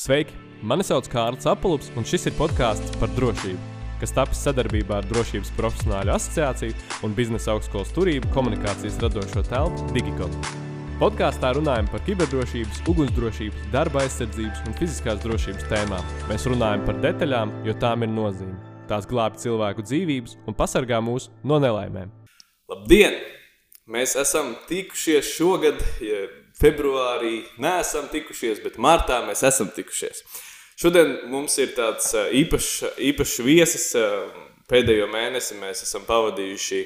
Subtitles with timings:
[0.00, 0.32] Sveiki!
[0.64, 3.58] Mani sauc Kārlis Apels, un šis ir podkāsts par drošību,
[4.00, 10.32] kas tapis sadarbībā ar Drošības profesionāļu asociāciju un biznesa augstskolas turību komunikācijas radošo telpu Digicom.
[11.02, 16.16] Podkāstā runājam par kiberdrošības, ugunsdrošības, darba aizsardzības un fiziskās drošības tēmām.
[16.32, 18.56] Mēs runājam par detaļām, jo tām ir nozīme.
[18.88, 22.08] Tās glābj cilvēku dzīvības un pasargā mūs no nelaimēm.
[22.72, 23.20] Labdien!
[23.90, 26.24] Mēs esam tikušies šogad, ja
[26.60, 30.22] februārī neesam tikušies, bet martā mēs esam tikušies.
[30.80, 33.88] Šodien mums ir tāds īpašs, īpašs viesis.
[34.70, 36.78] Pēdējo mēnesi mēs esam pavadījuši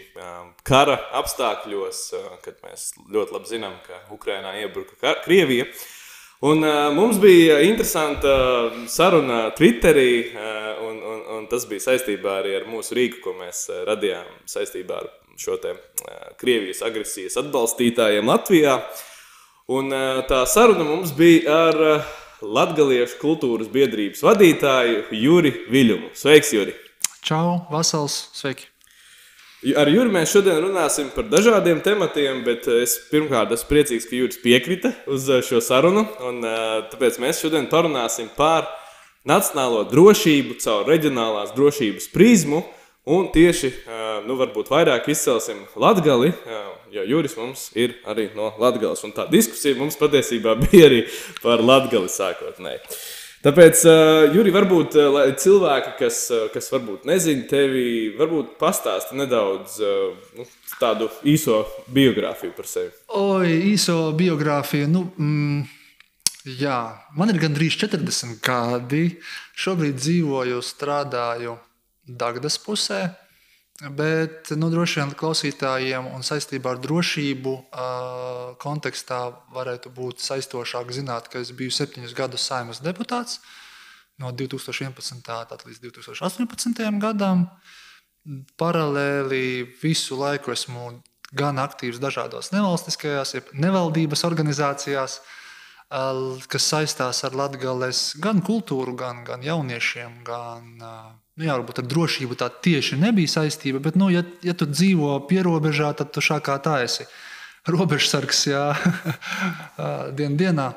[0.64, 2.00] kara apstākļos,
[2.42, 5.68] kad mēs ļoti labi zinām, ka Ukrainā iebruka Krievija.
[6.44, 8.30] Un, uh, mums bija interesanta
[8.88, 13.62] saruna Twitterī, uh, un, un, un tas bija saistībā arī ar mūsu rīku, ko mēs
[13.70, 15.08] uh, radījām saistībā ar
[15.40, 15.78] šo uh,
[16.40, 18.76] Krievijas agresijas atbalstītājiem Latvijā.
[19.64, 22.08] Un uh, tā saruna mums bija ar uh,
[22.44, 26.10] Latvijas kultūras biedrības vadītāju Juri Viļumu.
[26.12, 26.74] Sveiks, Juri!
[27.24, 28.18] Čau, Vasals!
[28.36, 28.68] Sveiki!
[29.80, 34.42] Ar Juri mēs šodien runāsim par dažādiem tematiem, bet es pirmkārt esmu priecīgs, ka Juris
[34.42, 36.04] piekrita uz šo sarunu.
[36.28, 36.44] Un,
[36.92, 38.68] tāpēc mēs šodien parunāsim par
[39.24, 42.60] nacionālo drošību caur reģionālās drošības prizmu.
[43.04, 43.68] Un tieši
[44.24, 46.30] nu, varbūt vairāk izcelsim Latviju,
[46.94, 49.02] jo Juris mums ir arī no Latvijas.
[49.04, 51.02] Un tā diskusija mums patiesībā bija arī
[51.42, 52.80] par Latviju sākotnēji.
[53.44, 59.74] Tāpēc, uh, Juri, varbūt uh, cilvēki, kas, uh, kas varbūt nezina tevi, varbūt pastāsti nedaudz
[59.84, 60.46] uh, nu,
[60.80, 61.58] tādu īso
[61.92, 62.88] biogrāfiju par sevi.
[63.20, 64.88] Oi, īso biogrāfiju.
[64.88, 65.60] Nu, mm,
[66.56, 66.78] jā,
[67.20, 69.04] man ir gandrīz 40 gadi.
[69.60, 71.58] Šobrīd dzīvoju, strādāju
[72.06, 73.14] Dagdas pusē.
[73.82, 77.54] Bet nu, droši vien klausītājiem un saistībā ar drošību
[78.62, 79.18] kontekstā
[79.54, 83.40] varētu būt saistošāk zināt, ka es biju septiņus gadus saimnes deputāts
[84.22, 85.66] no 2011.
[85.66, 86.84] līdz 2018.
[87.02, 87.48] gadam.
[88.56, 90.92] Paralēli visu laiku esmu
[91.34, 95.18] gan aktīvs dažādās nevalstiskajās, nevaldības organizācijās,
[96.46, 101.86] kas saistās ar latgales gan kultūru, gan, gan jauniešiem, gan uh, Nu, jā, varbūt ar
[101.90, 106.38] drošību tā tieši nebija saistība, bet, nu, ja, ja tu dzīvo pierobežā, tad tu šā
[106.44, 107.08] kā tā esi
[107.66, 108.44] robežsargs
[110.18, 110.68] dien dienā.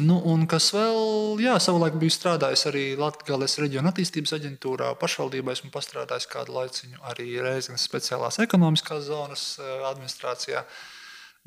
[0.00, 5.68] Nu, un kas vēl, jā, savulaik biju strādājis arī Latvijas reģiona attīstības aģentūrā, pašvaldībā esmu
[5.72, 9.46] pastrādājis kādu laiciņu arī Reizes speciālās ekonomiskās zonas
[9.92, 10.64] administrācijā.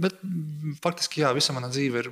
[0.01, 0.17] Bet
[0.83, 2.11] faktiski, jā, visa mana dzīve ir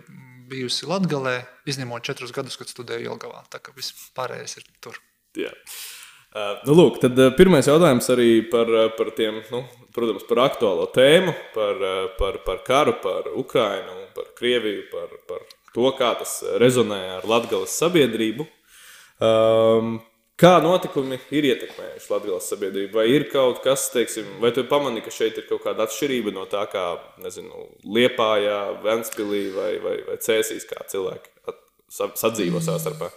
[0.49, 3.45] bijusi Latvijā, izņemot četrus gadus, kad studēju Jelgavā.
[3.53, 4.97] Tā kā viss pārējais ir tur.
[5.37, 5.53] Yeah.
[6.33, 9.59] Uh, nu, lūk, tad uh, pirmais jautājums arī par, uh, par tiem, nu,
[9.93, 15.43] protams, par aktuālo tēmu, par, uh, par, par karu, par Ukrajinu, par Krieviju, par, par
[15.75, 18.47] to, kā tas rezonē ar Latvijas sabiedrību.
[19.21, 19.99] Um,
[20.41, 22.95] kā notikumi ir ietekmējuši Latvijas sabiedrību?
[22.97, 26.47] Vai ir kaut kas, teiksim, vai tu pamanīji, ka šeit ir kaut kāda atšķirība no
[26.49, 26.87] tā, kā,
[27.21, 31.29] nezinu, Liepājā, Ventspilī vai, vai, vai Cēsīs, kā cilvēki
[31.93, 33.13] sadzīvo savā starpā?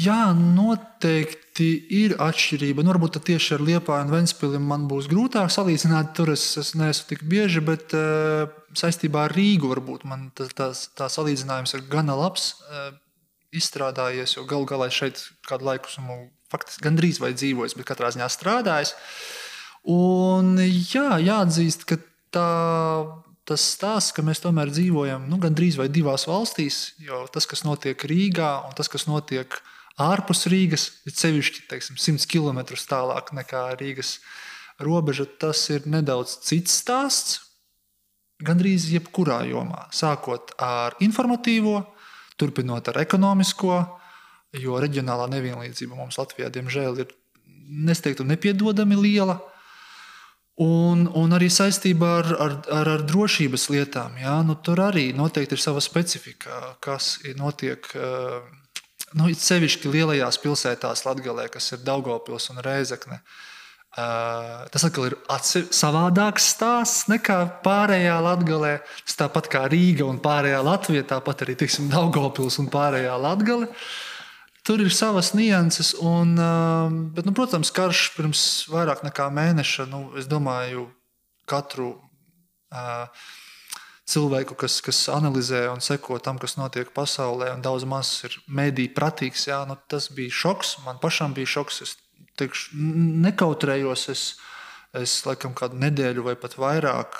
[0.00, 2.84] Jā, noteikti ir atšķirība.
[2.84, 6.12] Nu, varbūt tieši ar Liepāju un Ventspili man būs grūtāk salīdzināt.
[6.18, 8.46] Tur es, es neesmu tik bieži, bet uh,
[8.76, 12.54] saistībā ar Rīgu varbūt man tā, tā, tā salīdzinājums ir gana labs.
[12.66, 12.94] Uh,
[13.56, 16.16] izstrādājies, jo galu galā šeit kādu laiku esmu
[16.52, 18.92] faktiski gandrīz vai dzīvojis, bet katrā ziņā strādājis.
[19.92, 21.98] Un jā, jāatzīst, ka
[22.34, 22.50] tā
[23.46, 28.00] tas stāsts, ka mēs tomēr dzīvojam nu, gandrīz vai divās valstīs, jo tas, kas notiek
[28.10, 29.60] Rīgā un tas, kas notiek
[30.02, 34.18] ārpus Rīgas, ir sevišķi teiksim, 100 km tālāk nekā Rīgas
[34.82, 37.42] robeža, tas ir nedaudz cits stāsts.
[38.44, 41.78] Gandrīz jebkurā jomā, sākot ar informatīvo,
[42.36, 43.78] turpinot ar ekonomisko,
[44.60, 47.14] jo reģionālā nevienlīdzība mums Latvijā, diemžēl, ir
[47.66, 49.38] nesteigtu nepiedodami liela.
[50.60, 54.14] Un, un arī saistībā ar, ar, ar, ar drošības lietām.
[54.20, 57.84] Jā, nu, tur arī noteikti ir sava specifika, kas notiek.
[59.14, 63.20] Nu, sevišķi lielajās pilsētās, Latvijā, kas ir Daugopils un Reizekne.
[63.94, 65.14] Tas atkal ir
[65.72, 68.80] savādāks stāsts nekā pārējā Latvijā.
[69.16, 73.70] Tāpat kā Rīga un pārējā Latvija, tāpat arī tiksim, Daugopils un pārējā Latvija.
[74.66, 80.00] Tur ir savas nianses, un, um, bet, nu, protams, karš pirms vairāk nekā mēneša, nu,
[80.18, 80.88] es domāju,
[81.46, 83.06] katru uh,
[84.06, 88.94] cilvēku, kas, kas analizē un seko tam, kas notiek pasaulē, un daudz maz ir mediju
[88.96, 90.76] pratīgs, jā, nu, tas bija šoks.
[90.86, 91.82] Man pašam bija šoks.
[91.82, 91.96] Es
[92.38, 92.76] teikšu,
[93.26, 94.08] nekautrējos.
[94.14, 94.26] Es,
[94.96, 97.18] es laikam kādu nedēļu vai pat vairāk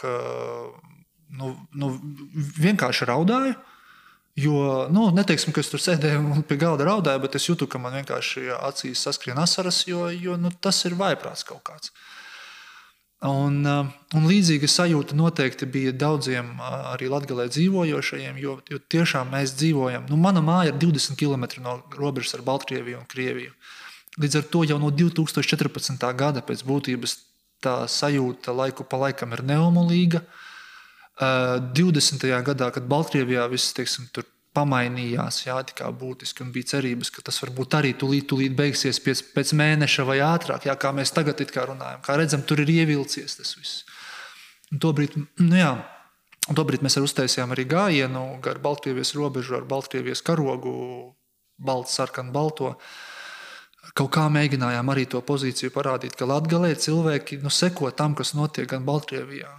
[1.37, 1.95] nu, nu,
[2.63, 3.57] vienkārši raudāju.
[4.37, 7.81] Jo, nu, neteiksim, ka es tur sēdēju un pie galda raudāju, bet es jūtu, ka
[7.81, 11.89] man vienkārši acīs saskrien asaras, jo, jo nu, tas ir vaiprāts kaut kāds.
[11.89, 12.16] Uh,
[13.25, 20.05] un līdzīga sajūta noteikti bija daudziem uh, arī latgabalā dzīvojošajiem, jo, jo tiešām mēs dzīvojam.
[20.11, 23.55] Nu, mana māja ir 20 km no robežas ar Baltkrieviju un Krieviju.
[24.21, 26.05] Līdz ar to jau no 2014.
[26.17, 27.17] gada pēc būtības
[27.65, 30.21] tā sajūta laiku pa laikam ir neomolīga.
[31.17, 32.21] Uh, 20.
[32.45, 34.11] gadā, kad Baltkrievijā viss teiksim,
[34.57, 39.23] pamainījās, jā, tā būtiski, un bija cerības, ka tas varbūt arī tūlīt, tūlīt beigsies pēc,
[39.37, 42.01] pēc mēneša vai ātrāk, jā, kā mēs tagad runājam.
[42.05, 43.85] Kā redzam, tur ir ievilcies tas viss.
[44.73, 45.15] Un tobrīd,
[45.45, 45.75] nu jā,
[46.49, 50.73] un tobrīd mēs arī uztaisījām arī gājienu gar Baltkrievijas robežu ar Baltkrievijas karogu,
[51.59, 52.75] baltu, sarkanu, balto.
[53.97, 58.67] Kaut kā mēģinājām arī to pozīciju parādīt, ka Latvijā cilvēki nu, seko tam, kas notiek
[58.73, 59.53] gan Baltkrievijā,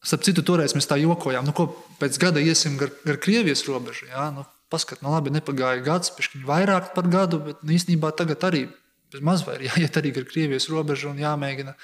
[0.00, 1.68] Starp citu, toreiz mēs tā jokojām, nu, ko
[2.00, 4.08] pēc gada iesim gar, gar Krievijas robežu.
[4.08, 8.44] Jā, nu, Paskat, nu labi, nepagāja gads, pišķiņ vairāk par gadu, bet nu, īstenībā tagad
[8.46, 8.68] arī
[9.26, 11.74] maz vai jāiet arī gar Krievijas robežu un jāmēģina.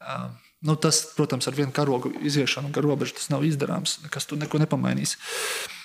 [0.00, 0.26] Uh,
[0.68, 4.60] nu, tas, protams, ar vienu karogu iziešanu gar robežu tas nav izdarāms, kas tur neko
[4.60, 5.16] nepamainīs.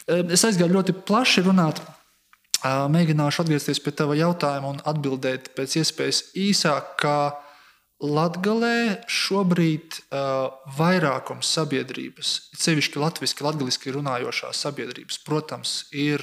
[0.05, 1.79] Es aizgāju ļoti plaši runāt.
[2.65, 7.17] Mēģināšu atgriezties pie tava jautājuma un atbildēt pēc iespējas īsāk, kā
[8.03, 16.19] Latvijā šobrīd uh, vairākums sabiedrības, sevišķi latviešu, latviešu runājošās sabiedrības, protams, ir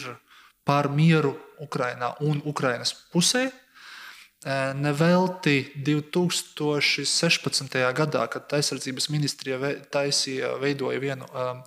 [0.68, 1.32] par mieru
[1.64, 3.48] Ukrajinā un Ukraiņas pusē.
[3.48, 7.78] Uh, nevelti 2016.
[7.96, 9.56] gadā, kad aizsardzības ministrija
[9.88, 11.62] taisīja, veidoja vienu um,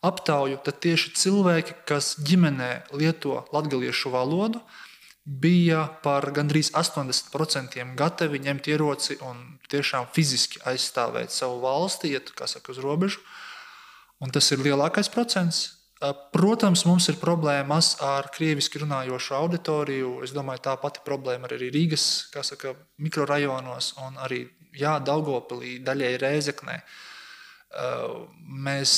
[0.00, 4.89] aptauju, tad tieši cilvēki, kas ģimenē lieto latviešu valodu, uh,
[5.24, 12.72] bija par gandrīz 80% gatavi ņemt ieroci un tiešām fiziski aizstāvēt savu valsti, iet saka,
[12.72, 13.20] uz robežu.
[14.20, 15.80] Un tas ir lielākais procents.
[16.32, 20.12] Protams, mums ir problēmas ar krieviski runājošu auditoriju.
[20.24, 24.46] Es domāju, tā pati problēma ir arī Rīgas saka, mikrorajonos un arī
[24.76, 26.78] jā, Daugopilī, daļai Rēzeknē.
[28.64, 28.94] Mēs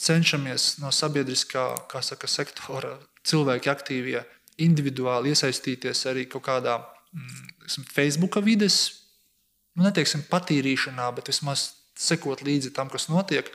[0.00, 1.66] cenšamies no sabiedriskā
[2.00, 2.96] saka, sektora
[3.28, 4.24] cilvēki aktīvie
[4.64, 8.78] individuāli iesaistīties arī kaut kādā mm, Facebook vides,
[9.78, 13.50] nu, neteiksim, patīrīšanā, bet vismaz sekot līdzi tam, kas notiek.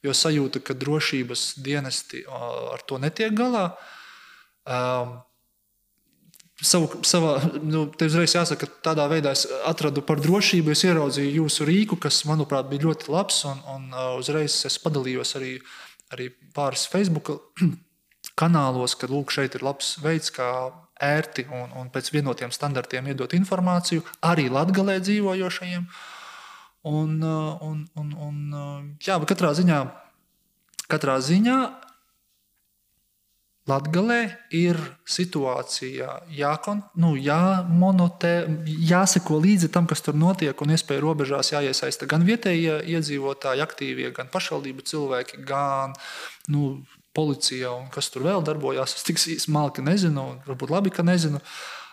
[0.00, 3.66] Jo sajūta, ka drošības dienesti ar to netiek galā.
[4.64, 5.18] Um,
[6.64, 10.72] savu, savā, nu, te uzreiz jāsaka, ka tādā veidā es atradu par drošību.
[10.72, 13.42] Es ieraudzīju jūsu rīku, kas, manuprāt, bija ļoti labs.
[13.50, 15.54] Un, un uzreiz es padalījos arī,
[16.14, 17.34] arī pāris Facebook
[18.38, 23.32] kanālos, ka lūk, šeit ir labs veids, kā ērti un, un pēc vienotiem standartiem iedot
[23.36, 25.86] informāciju arī latgalē dzīvojošajiem.
[26.90, 29.80] Un, uh, un, un, un, uh, jā, bet katrā ziņā,
[30.88, 31.60] katrā ziņā
[33.70, 38.32] Latvijā ir situācija, jākon, nu, jāmonotē,
[38.66, 44.30] jāseko līdzi tam, kas tur notiek, un iespēja robežās jāiesaista gan vietējie iedzīvotāji, aktīvie, gan
[44.32, 45.94] pašvaldību cilvēki, gan
[46.48, 46.80] nu,
[47.16, 48.96] policija un kas tur vēl darbojās.
[48.98, 51.42] Es tik smalki nezinu, varbūt labi, ka nezinu.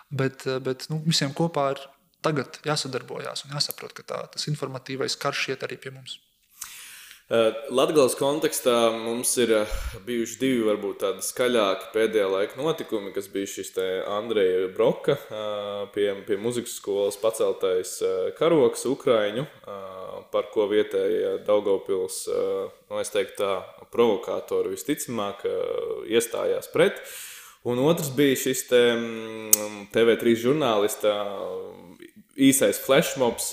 [0.08, 1.82] Bet, bet nu, visiem kopā ir
[2.24, 6.20] tagad jāsadarbojas un jāsaprot, ka tā, tas informatīvais karš iet arī pie mums.
[7.28, 9.72] Eh, Latvijas kontekstā mums ir eh,
[10.08, 13.74] bijuši divi, varbūt tādi skaļāki pēdējā laika notikumi, kas bija šis
[14.16, 17.98] Andreja Broka eh, pie, pie muzikas skolas paceltais
[18.40, 19.44] karoks Ukraiņu,
[20.32, 23.52] par ko vietējie Daugopils, nu, es teiktu tā,
[23.92, 25.44] provokātori visticamāk
[26.08, 27.04] iestājās pret.
[27.68, 31.12] Un otrs bija šis te, mm, TV3 žurnālista
[32.38, 33.52] īsais flashmobs,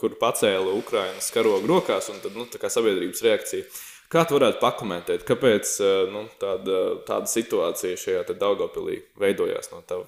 [0.00, 3.68] kur pacēla Ukraiņas karogu rokās, un tad, nu, tā kā sabiedrības reakcija.
[4.12, 5.72] Kā tu varētu pakomentēt, kāpēc
[6.12, 10.06] nu, tāda, tāda situācija šajā Daugopilī veidojās no tava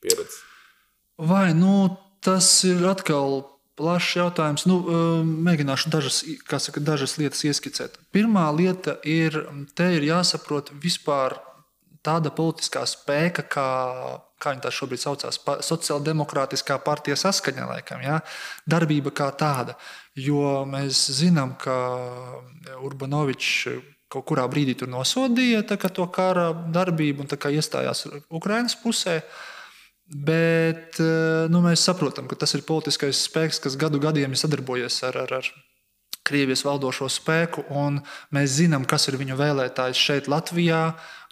[0.00, 0.40] pieredzes?
[1.18, 1.90] Vai nu,
[2.24, 3.42] tas ir atkal
[3.78, 4.66] plašs jautājums.
[4.68, 4.78] Nu,
[5.46, 6.22] mēģināšu dažas,
[6.64, 7.98] saka, dažas lietas ieskicēt.
[8.14, 9.44] Pirmā lieta ir,
[9.78, 11.38] te ir jāsaprot vispār
[12.06, 13.68] tāda politiskā spēka, kā,
[14.38, 18.20] kā viņi tā šobrīd saucās, sociāldemokrātiskā partija saskaņa, laikam, ja?
[18.68, 19.76] darbība kā tāda.
[20.18, 21.76] Jo mēs zinām, ka
[22.86, 23.68] Urbanovičs
[24.08, 29.20] kaut kurā brīdī tur nosodīja to kara darbību un iestājās Ukraiņas pusē.
[30.08, 30.96] Bet
[31.52, 35.34] nu, mēs saprotam, ka tas ir politiskais spēks, kas gadu gadiem ir sadarbojies ar, ar,
[35.42, 35.50] ar
[36.28, 38.00] Krievijas valdošo spēku, un
[38.36, 40.82] mēs zinām, kas ir viņu vēlētājs šeit, Latvijā,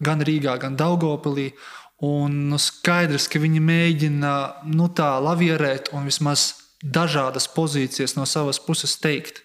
[0.04, 1.50] gan Rīgā, gan Daugopilī.
[2.04, 4.32] Un skaidrs, ka viņi mēģina
[4.68, 6.50] nu, tā lavierēt un vismaz
[6.84, 9.40] dažādas pozīcijas no savas puses teikt.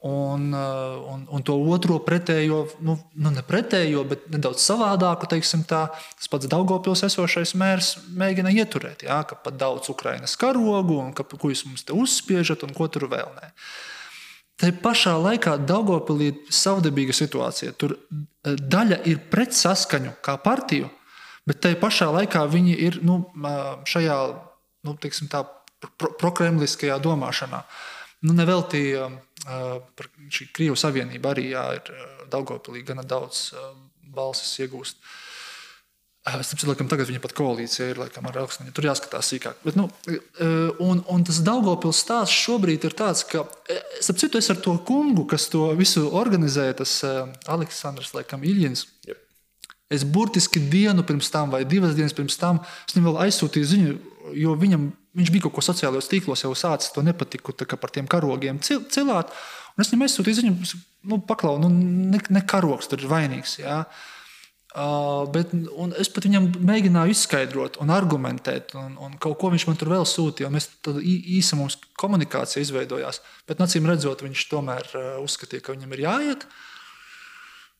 [0.00, 5.82] Un, un, un to otro pretējo, nu, nu ne pretējo, bet nedaudz savādāku, teiksim, tā,
[6.16, 11.26] tas pats Daugopils esošais mērs mēģina ieturēt, jā, ka pat daudz Ukrainas karogu, un ka,
[11.28, 13.50] ko jūs mums te uzspiežat, un ko tur vēl nē.
[14.60, 17.76] Te pašā laikā Daugopilī ir savdabīga situācija.
[17.76, 17.98] Tur
[18.44, 20.88] daļa ir pret saskaņu kā partiju,
[21.48, 23.22] bet te pašā laikā viņi ir nu,
[23.88, 24.18] šajā,
[24.86, 25.44] nu, teiksim tā,
[26.20, 27.62] prokremliskajā domāšanā.
[28.26, 28.90] Nu, Nevelti
[30.28, 33.50] šī Krievijas Savienība arī jā, ir Daugopilī gana daudz
[34.04, 35.00] balsis iegūst.
[36.28, 38.74] Es saprotu, ka tagad viņa pat koalīcija ir laikam, ar Elksniņu.
[38.76, 39.62] Tur jāskatās sīkāk.
[39.64, 39.86] Bet, nu,
[40.84, 43.46] un, un tas Daugopils stāsts šobrīd ir tāds, ka,
[44.04, 46.98] starp citu, es ar to kungu, kas to visu organizēja, tas
[47.48, 48.84] Aleksandrs Iļins.
[49.08, 49.24] Yep.
[49.90, 52.60] Es burtiski dienu pirms tam, vai divas dienas pirms tam,
[52.92, 53.94] viņam vēl aizsūtīju ziņu,
[54.38, 54.84] jo viņam
[55.18, 59.34] viņš bija kaut ko sociālajos tīklos jau sācis to nepatiku par tiem karogiem cilāt.
[59.74, 60.54] Un es viņam aizsūtīju ziņu,
[61.10, 63.58] nu, paklau, nu, ne, ne karogs tur ir vainīgs.
[63.64, 63.82] Jā.
[64.70, 65.50] Uh, bet,
[65.98, 70.06] es pat viņam mēģināju izskaidrot, un argumentēt, un, un kaut ko viņš man tur vēl
[70.06, 70.52] sūtīja.
[70.54, 73.18] Mēs tam īsi mums komunikācija izveidojās.
[73.50, 76.46] Bet, acīm redzot, viņš tomēr uh, uzskatīja, ka viņam ir jāiet.
[76.46, 76.69] Uh,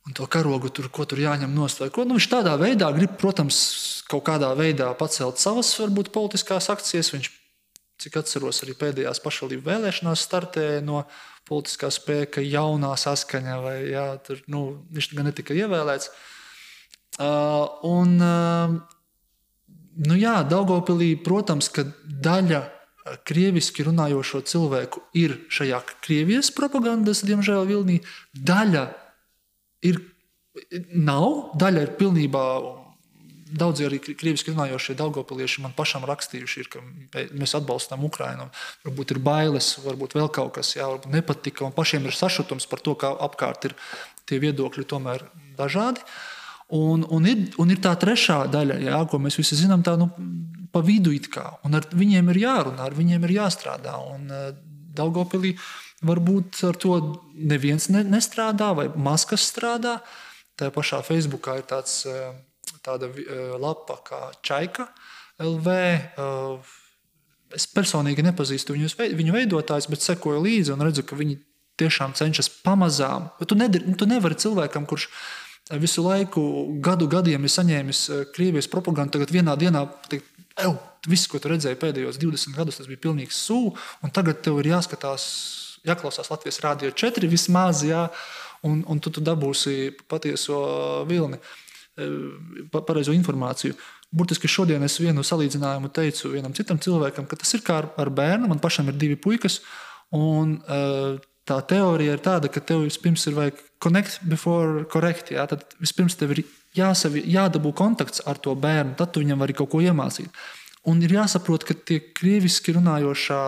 [0.06, 1.82] un to karogu, tur, ko tur jāņem nost.
[1.92, 3.58] Ko, nu, viņš tādā veidā grib, protams,
[4.10, 7.12] kaut kādā veidā pacelt savas varbūt, politiskās akcijas.
[7.14, 7.30] Viņš,
[8.00, 11.04] cik atceros, arī pēdējās pašvaldību vēlēšanās startēja no
[11.48, 14.64] politiskā spēka jaunā saskaņa, vai jā, tur, nu,
[14.94, 16.12] viņš gan netika ievēlēts.
[17.20, 18.76] Uh, un, uh,
[20.06, 22.62] nu, jā, Daugopilī, protams, ka daļa
[23.26, 27.98] krieviski runājošo cilvēku ir šajā Krievijas propagandas, diemžēl, vilnī.
[28.32, 28.84] Daļa
[29.86, 30.00] ir,
[30.94, 32.44] nav, daļa ir pilnībā.
[33.50, 36.82] Daudzi arī krieviski runājošie daudzopilieši man pašam rakstījuši, ir, ka
[37.34, 38.46] mēs atbalstām Ukrajinu.
[38.84, 41.64] Varbūt ir bailes, varbūt vēl kaut kas, jā, varbūt nepatika.
[41.66, 43.74] Un pašiem ir sašutums par to, kā apkārt ir
[44.30, 45.26] tie viedokļi tomēr
[45.58, 46.06] dažādi.
[46.78, 50.06] Un, un, ir, un ir tā trešā daļa, jā, ko mēs visi zinām, tā nu,
[50.70, 51.48] pa vidu it kā.
[51.66, 53.96] Un ar viņiem ir jārunā, ar viņiem ir jāstrādā.
[54.14, 54.52] Un uh,
[54.94, 55.64] Daugopilī uh,
[56.00, 56.94] Varbūt ar to
[57.36, 59.98] neviens ne, nestrādā, vai maskas strādā.
[60.56, 62.32] Tā pašā Facebookā ir tāds, eh,
[62.84, 64.88] tāda eh, lapa kā Čaika
[65.40, 65.68] LV.
[65.68, 66.72] Eh,
[67.52, 71.36] es personīgi nepazīstu viņus, viņu veidotājus, bet sekoju līdzi un redzu, ka viņi
[71.80, 73.28] tiešām cenšas pamazām.
[73.44, 75.08] Tu, nedar, tu nevari cilvēkam, kurš
[75.80, 76.42] visu laiku,
[76.80, 78.00] gadu gadiem ir saņēmis
[78.34, 80.28] Krievijas propagandu, tagad vienā dienā teikt,
[81.08, 84.72] viss, ko tu redzēji pēdējos 20 gadus, tas bija pilnīgs sūds, un tagad tev ir
[84.74, 85.24] jāskatās
[85.86, 88.06] jāklausās Latvijas Rādio 4 vismaz, jā,
[88.66, 90.60] un, un tu, tu dabūsi patieso
[91.08, 91.40] vilni,
[91.96, 92.10] e,
[92.76, 93.78] pareizo informāciju.
[94.10, 98.10] Burtiski šodien es vienu salīdzinājumu teicu vienam citam cilvēkam, ka tas ir kā ar, ar
[98.10, 98.50] bērnu.
[98.50, 99.60] Man pašam ir divi puikas,
[100.10, 105.30] un uh, tā teorija ir tāda, ka tev vispirms ir vajag connect before correct.
[105.30, 105.46] Jā?
[105.50, 106.42] Tad vispirms tev ir
[106.76, 110.30] jāsavi, jādabū kontakts ar to bērnu, tad tu viņam vari kaut ko iemācīt.
[110.90, 113.40] Un ir jāsaprot, ka tie krieviski runājošā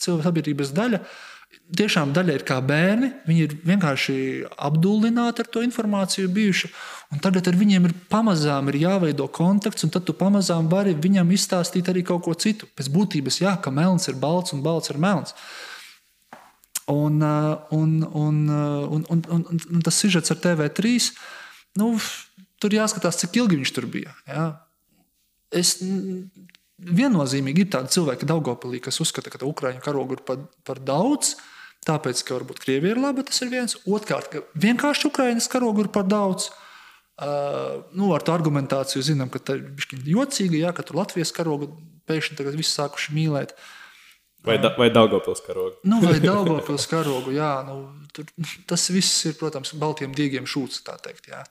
[0.00, 1.00] cilvēka sabiedrības daļa
[1.76, 3.10] tiešām daļa ir kā bērni.
[3.28, 4.16] Viņi ir vienkārši
[4.68, 6.70] apdullināti ar to informāciju bijuši.
[7.22, 11.90] Tagad ar viņiem ir pamazām ir jāveido kontakts, un tad tu pamazām vari viņam izstāstīt
[11.90, 12.68] arī kaut ko citu.
[12.78, 15.34] Pēc būtības, jā, ka melns ir balts un balts ir melns.
[16.90, 20.96] Un, un, un, un, un, un, un tas sižets ar TV3,
[21.78, 21.92] nu,
[22.62, 24.14] tur jāskatās, cik ilgi viņš tur bija.
[24.26, 24.46] Jā.
[25.54, 25.76] Es
[26.80, 31.36] viennozīmīgi ir tādi cilvēki Daugopilī, kas uzskata, ka Ukraiņu karogu ir par, par daudz.
[31.88, 33.78] Tāpēc, ka varbūt Krievija ir laba, tas ir viens.
[33.88, 36.50] Otrkārt, ka vienkārši Ukraiņas karogu ir par daudz.
[37.20, 41.68] Uh, nu, ar to argumentāciju zinām, ka tā ir jocīga, jā, ka tur Latvijas karogu
[42.08, 43.52] pēkšņi tagad visi sākuši mīlēt.
[44.44, 45.76] Vai, da, vai Daugopils karogu?
[45.84, 47.50] nu, vai Daugopils karogu, jā.
[47.68, 47.82] Nu,
[48.16, 48.28] tur,
[48.68, 51.28] tas viss ir, protams, baltiem diegiem šūts, tā teikt.
[51.32, 51.42] Jā.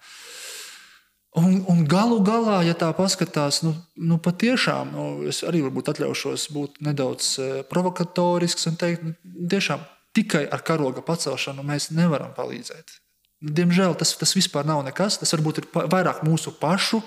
[1.38, 6.50] Un, un galu galā, ja tā paskatās, nu, nu patiešām, nu, es arī varbūt atļaušos
[6.54, 7.36] būt nedaudz
[7.70, 9.14] provokatorisks un teikt, nu,
[9.54, 12.96] tiešām tikai ar karoga pacelšanu mēs nevaram palīdzēt.
[13.39, 15.20] Diemžēl tas, tas vispār nav nekas.
[15.22, 17.01] Tas varbūt ir vairāk mūsu pašu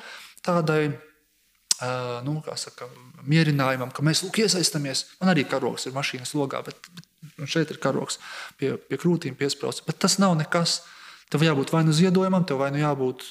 [0.45, 0.95] tādai
[2.25, 2.87] nu, saka,
[3.27, 5.07] mierinājumam, ka mēs lūk, iesaistamies.
[5.21, 8.21] Man arī karogs ir mašīnas logā, bet, bet šeit ir karogs
[8.59, 9.87] pie, pie krūtīm piesprāstīts.
[9.89, 10.83] Bet tas nav nekas.
[11.33, 13.25] Tev jābūt vai nu ziedojumam, tev vai nu jābūt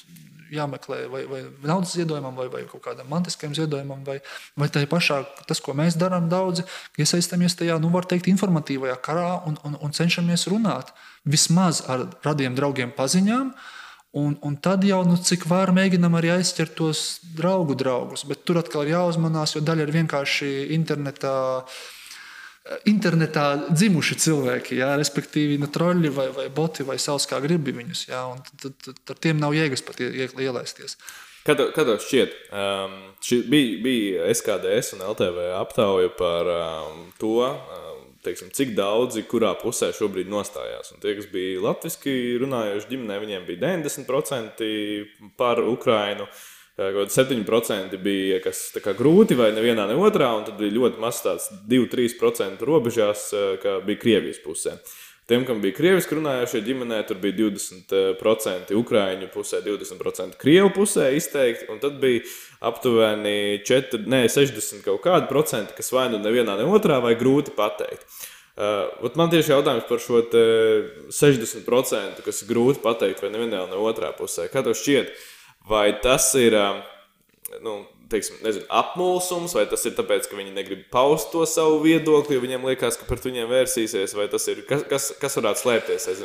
[0.52, 4.18] jāmeklē vai, vai naudas ziedojumam, vai, vai kaut kādam mantiskam ziedojumam, vai,
[4.58, 6.66] vai tā pašā, tas, ko mēs darām, daudzi
[7.00, 10.92] iesaistamies tajā, nu, var teikt, informatīvajā karā un, un, un cenšamies runāt
[11.24, 13.54] vismaz ar radiem draugiem paziņām.
[14.12, 18.26] Un, un tad jau, nu, cik var, mēģinām arī aizķert tos draugu draugus.
[18.28, 21.32] Bet tur atkal ir jāuzmanās, jo daļa ir vienkārši internetā
[22.86, 28.06] internetā dzimuši cilvēki, jā, respektīvi nu, troļļi vai, vai boti vai savs kā gribi viņus.
[28.10, 28.22] Jā,
[28.62, 30.96] tad, tad, tad tiem nav jēgas pat ielaisties.
[31.42, 32.94] Kad, kad tev šķiet, um,
[33.26, 39.56] šī bija, bija SKDS un LTV aptauja par um, to, um, teiksim, cik daudzi kurā
[39.58, 40.94] pusē šobrīd nostājās.
[40.94, 44.70] Un tie, kas bija latviešu runājoši ģimenē, viņiem bija 90%
[45.34, 46.30] par Ukrajinu.
[46.30, 51.02] Uh, Kaut 7% bija kas kā, grūti, vai nevienā, ne otrā, un tad bija ļoti
[51.02, 53.26] maz tāds 2-3% robežās,
[53.60, 54.78] kā bija Krievijas pusē.
[55.28, 61.68] Tiem, kam bija krieviski runājošie ģimenē, tur bija 20% ukrāņu pusē, 20% krievu pusē izteikti,
[61.70, 62.24] un tad bija
[62.64, 67.54] aptuveni 4, ne, 60 kaut kādi procenti, kas vai nu nevienā, ne otrā, vai grūti
[67.54, 68.02] pateikt.
[68.52, 74.10] Uh, man tieši jautājums par šo 60%, kas ir grūti pateikt, vai nevienā, ne otrā
[74.16, 74.50] pusē.
[74.52, 75.14] Kā tev šķiet?
[75.14, 75.31] Uh,
[75.68, 76.56] Vai tas ir
[77.62, 82.36] nu, teiksim, nezinu, apmulsums, vai tas ir tāpēc, ka viņi negrib paust to savu viedokli,
[82.36, 86.08] jo viņiem liekas, ka pret viņiem vērsīsies, vai tas ir kas, kas, kas varētu slēpties
[86.12, 86.22] aiz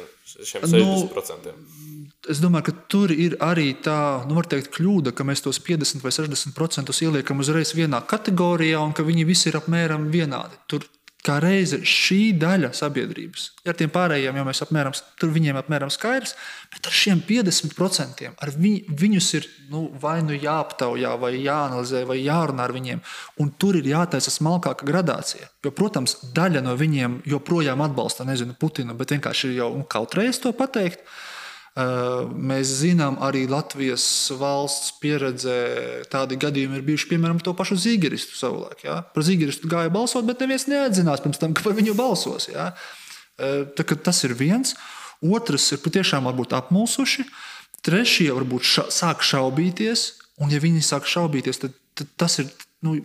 [0.50, 1.54] šiem 60%?
[1.54, 6.04] Nu, es domāju, ka tur ir arī tā nu, teikt, kļūda, ka mēs tos 50
[6.06, 10.60] vai 60% ieliekam uzreiz vienā kategorijā un ka viņi visi ir apmēram vienādi.
[10.68, 10.86] Tur
[11.26, 16.36] kā reize šī daļa sabiedrības, ar tiem pārējiem jau mēs apmēram, tur viņiem apmēram skaidrs,
[16.74, 22.20] bet ar šiem 50% ar vi, viņus ir nu, vai nu jāaptaujā, vai jāanalizē, vai
[22.22, 23.04] jārunā ar viņiem.
[23.44, 25.50] Un tur ir jātaisa smalkāka gradācija.
[25.66, 30.54] Jo, protams, daļa no viņiem joprojām atbalsta nezinu, Putinu, bet vienkārši jau kaut reiz to
[30.56, 31.04] pateikt.
[31.78, 34.04] Mēs zinām, arī Latvijas
[34.40, 35.58] valsts pieredzē
[36.10, 38.82] tādi gadījumi ir bijuši, piemēram, to pašu Zīgeristu savulaik.
[38.88, 39.04] Ja?
[39.14, 42.50] Par Zīgeristu gāja balsot, bet neviens neatzinās pirms tam, ka par viņu balsos.
[42.50, 42.72] Ja?
[43.38, 44.74] Tā, tas ir viens.
[45.22, 47.28] Otrs ir patiešām apmulsuši.
[47.86, 50.08] Trešie varbūt ša sāk šaubīties,
[50.42, 52.50] un ja viņi sāk šaubīties, tad, tad tas ir
[52.84, 52.98] nu,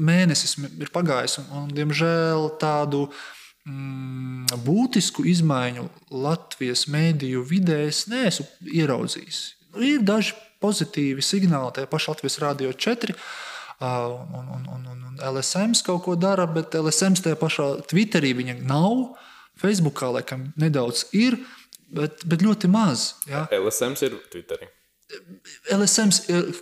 [0.00, 1.38] mēnesis ir pagājis.
[1.42, 3.06] Un, un, diemžēl tādu
[3.64, 9.40] būtisku izmaiņu Latvijas mēdīju vidē es neesmu ieraudzījis.
[9.80, 13.16] Ir daži pozitīvi signāli, tie paši Latvijas Rādio 4.
[13.84, 18.60] Un, un, un, un, un LSM kaut ko dara, bet LSM tajā pašā Twitterī viņa
[18.62, 19.16] nav.
[19.60, 21.36] Facebookā laikam nedaudz ir,
[21.94, 23.12] bet, bet ļoti maz.
[23.30, 23.46] Ja?
[23.54, 24.70] LSM ir Twitterī.
[25.74, 26.10] LSM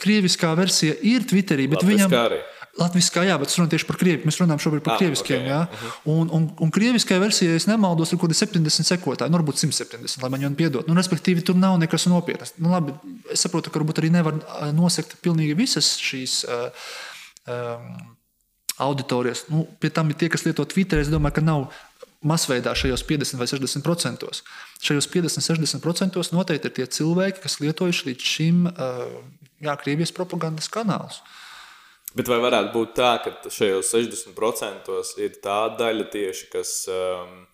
[0.02, 2.40] krieviskā versija ir Twitterī, bet Latvijas viņam arī.
[2.80, 4.24] Latvijā, jā, bet es runāju tieši par krievi.
[4.24, 5.42] Mēs runājam šobrīd par ah, krieviskiem.
[5.42, 5.52] Okay.
[5.52, 5.96] Uh -huh.
[6.08, 10.22] Un, un, un krieviskajā versijā, ja nemaldos, ir kaut kādi 70 sekotāji, nu, varbūt 170,
[10.22, 10.88] lai man viņu piedod.
[10.88, 12.54] Nu, respektīvi, tur nav nekas nopietnas.
[12.56, 12.94] Nu, labi,
[13.30, 14.40] es saprotu, ka varbūt arī nevar
[14.72, 16.44] nosekt pilnīgi visas šīs.
[16.48, 16.72] Uh,
[17.46, 18.16] um,
[18.78, 19.44] Auditorijas.
[19.48, 20.98] Nu, pie tam ir tie, kas lieto Twitter.
[20.98, 21.68] Es domāju, ka nav
[22.24, 24.42] masveidā šajos 50 vai 60 procentos.
[24.80, 29.06] Šajos 50, 60 procentos noteikti ir tie cilvēki, kas lietojuši līdz šim uh,
[29.60, 31.20] jā, Krievijas propagandas kanālus.
[31.20, 31.41] Uh,
[32.12, 34.92] Bet vai varētu būt tā, ka šajos 60%
[35.24, 37.46] ir tā daļa tieši, kas um,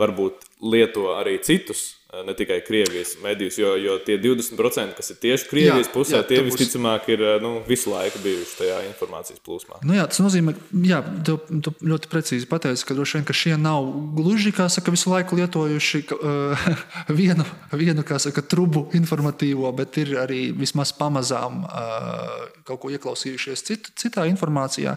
[0.00, 5.48] varbūt lieto arī citus ne tikai Krievijas medijus, jo, jo tie 20%, kas ir tieši
[5.50, 9.82] Krievijas jā, pusē, jā, tie visticamāk ir eh, nu, visu laiku bijuši tajā informācijas plūsmā.
[9.84, 13.58] Nu jā, tas nozīmē, ka tu, tu ļoti precīzi pateici, ka droši vien ka šie
[13.60, 16.72] nav gluži saka, visu laiku lietojuši uh,
[17.20, 17.44] vienu,
[17.76, 24.24] vienu saka, trubu informatīvo, bet ir arī vismaz pamazām uh, kaut ko ieklausījušies cit, citā
[24.32, 24.96] informācijā.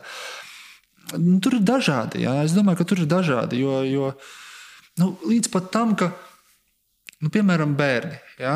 [1.19, 2.23] Nu, tur ir dažādi.
[2.23, 2.39] Jā.
[2.45, 3.59] Es domāju, ka tur ir dažādi.
[3.59, 4.13] Jo, jo
[5.01, 6.13] nu, līdz pat tam, ka
[7.21, 8.17] Nu, piemēram, bērni.
[8.41, 8.55] Ja?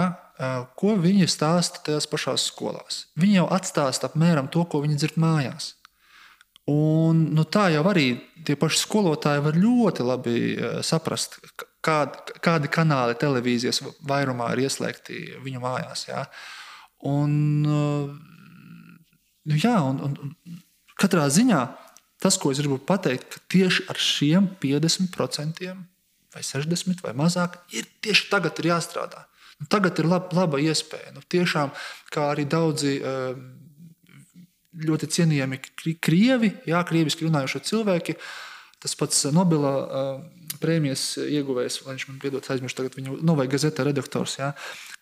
[0.76, 3.06] Ko viņi stāsta tajās pašās skolās?
[3.20, 5.76] Viņi jau atstāsta apmēram to, ko viņi dzird mājās.
[6.72, 8.08] Un, nu, tā jau arī
[8.46, 10.38] tie paši skolotāji var ļoti labi
[10.86, 11.38] saprast,
[11.86, 16.08] kādi, kādi kanāli televīzijas vairumā ir ieslēgti viņu mājās.
[16.10, 16.26] Ja?
[17.06, 17.32] Un,
[19.46, 20.60] nu, jā, un, un
[20.98, 21.62] katrā ziņā
[22.26, 25.62] tas, ko es gribu pateikt, ka tieši ar šiem 50%
[26.36, 29.26] vai 60 vai mazāk, ir tieši tagad ir jāstrādā.
[29.62, 31.14] Nu, tagad ir lab, laba iespēja.
[31.16, 31.72] Nu, tiešām,
[32.12, 33.38] kā arī daudzi eh,
[34.86, 35.62] ļoti cienījami
[36.04, 38.18] krievi, jā, krieviski runājošie cilvēki,
[38.84, 40.10] tas pats Nobela eh,
[40.60, 44.52] prēmijas ieguvējs, lai viņš man piedod, aizmirsu tagad viņu, nu, vai gazeta redaktors, jā,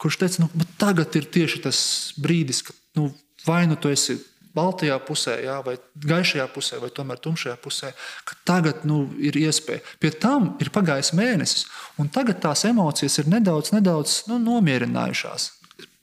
[0.02, 1.80] kurš teica, nu, tagad ir tieši tas
[2.22, 3.10] brīdis, kad nu,
[3.48, 4.20] vai nu tu esi
[4.56, 7.92] baltajā pusē, jā, vai gaišajā pusē, vai tomēr tumšajā pusē,
[8.28, 9.84] ka tagad nu, ir iespēja.
[10.02, 11.66] Pie tam ir pagājis mēnesis,
[12.02, 15.50] un tagad tās emocijas ir nedaudz, nedaudz nu, nomierinājušās.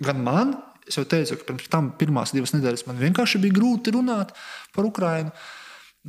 [0.06, 0.56] Gan man,
[0.88, 4.34] es jau teicu, ka pirms tam pirmās divas nedēļas man vienkārši bija grūti runāt
[4.74, 5.32] par Ukrajinu.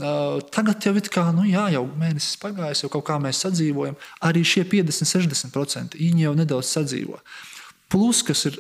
[0.01, 3.97] Uh, tagad jau ir kā, nu jā, jau mēnesis pagājis, jau kaut kā mēs sadzīvojam.
[4.23, 7.19] Arī šie 50, 60% viņi jau nedaudz sadzīvo.
[7.19, 7.51] Uh,
[7.91, 8.56] Plus, kas ir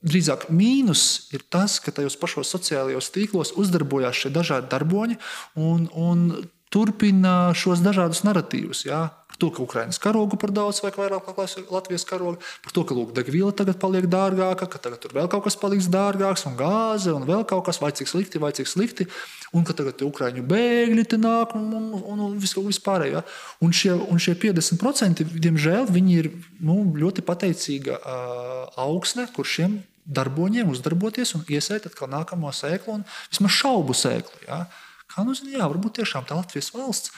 [0.00, 1.02] drīzāk mīnus,
[1.36, 5.18] ir tas, ka tajos pašos sociālajos tīklos uzdarbojās šie dažādi darboņi,
[5.60, 6.24] un, un
[6.72, 8.84] turpina šos dažādus narratīvus.
[8.88, 9.08] Jā?
[9.28, 11.28] Par to, ka Ukraiņas karogu par daudz vai vairāk
[11.70, 15.44] Latvijas karogu, par to, ka lūk, degviela tagad paliek dārgāka, ka tagad tur vēl kaut
[15.46, 19.08] kas paliks dārgāks, un gāze, un vēl kaut kas, vai cik slikti, vai cik slikti,
[19.52, 23.22] un ka tagad Ukrāņu bēgļi te nāk, un, un, un, un viss, viss pārējā.
[23.64, 26.32] Un šie, un šie 50% diemžēl viņi ir
[26.64, 33.08] nu, ļoti pateicīga uh, augsne, kur šiem darboņiem uzdarboties un iesēt atkal nākamo sēklu un
[33.28, 34.44] vismaz šaubu sēklu.
[34.48, 34.64] Ja?
[35.18, 37.10] Kā nu zina, jā, varbūt tiešām tā Latvijas valsts,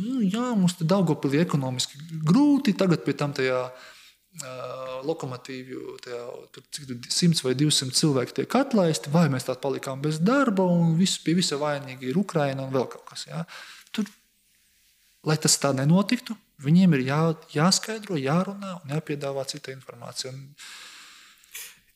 [0.00, 6.22] nu, jā, mums te Daugopilī ekonomiski grūti, tagad pie tam tajā uh, lokomotīvju, tajā,
[6.54, 10.64] tur, cik tur 100 vai 200 cilvēki tiek atlaisti, vai mēs tā palikām bez darba
[10.64, 13.26] un viss pie visa vainīgi ir Ukraina un vēl kaut kas.
[13.28, 13.44] Ja?
[13.92, 14.08] Tur,
[15.28, 16.32] lai tas tā nenotiktu,
[16.64, 17.20] viņiem ir jā,
[17.58, 20.32] jāskaidro, jārunā un jāpiedāvā cita informācija.
[20.32, 20.48] Un,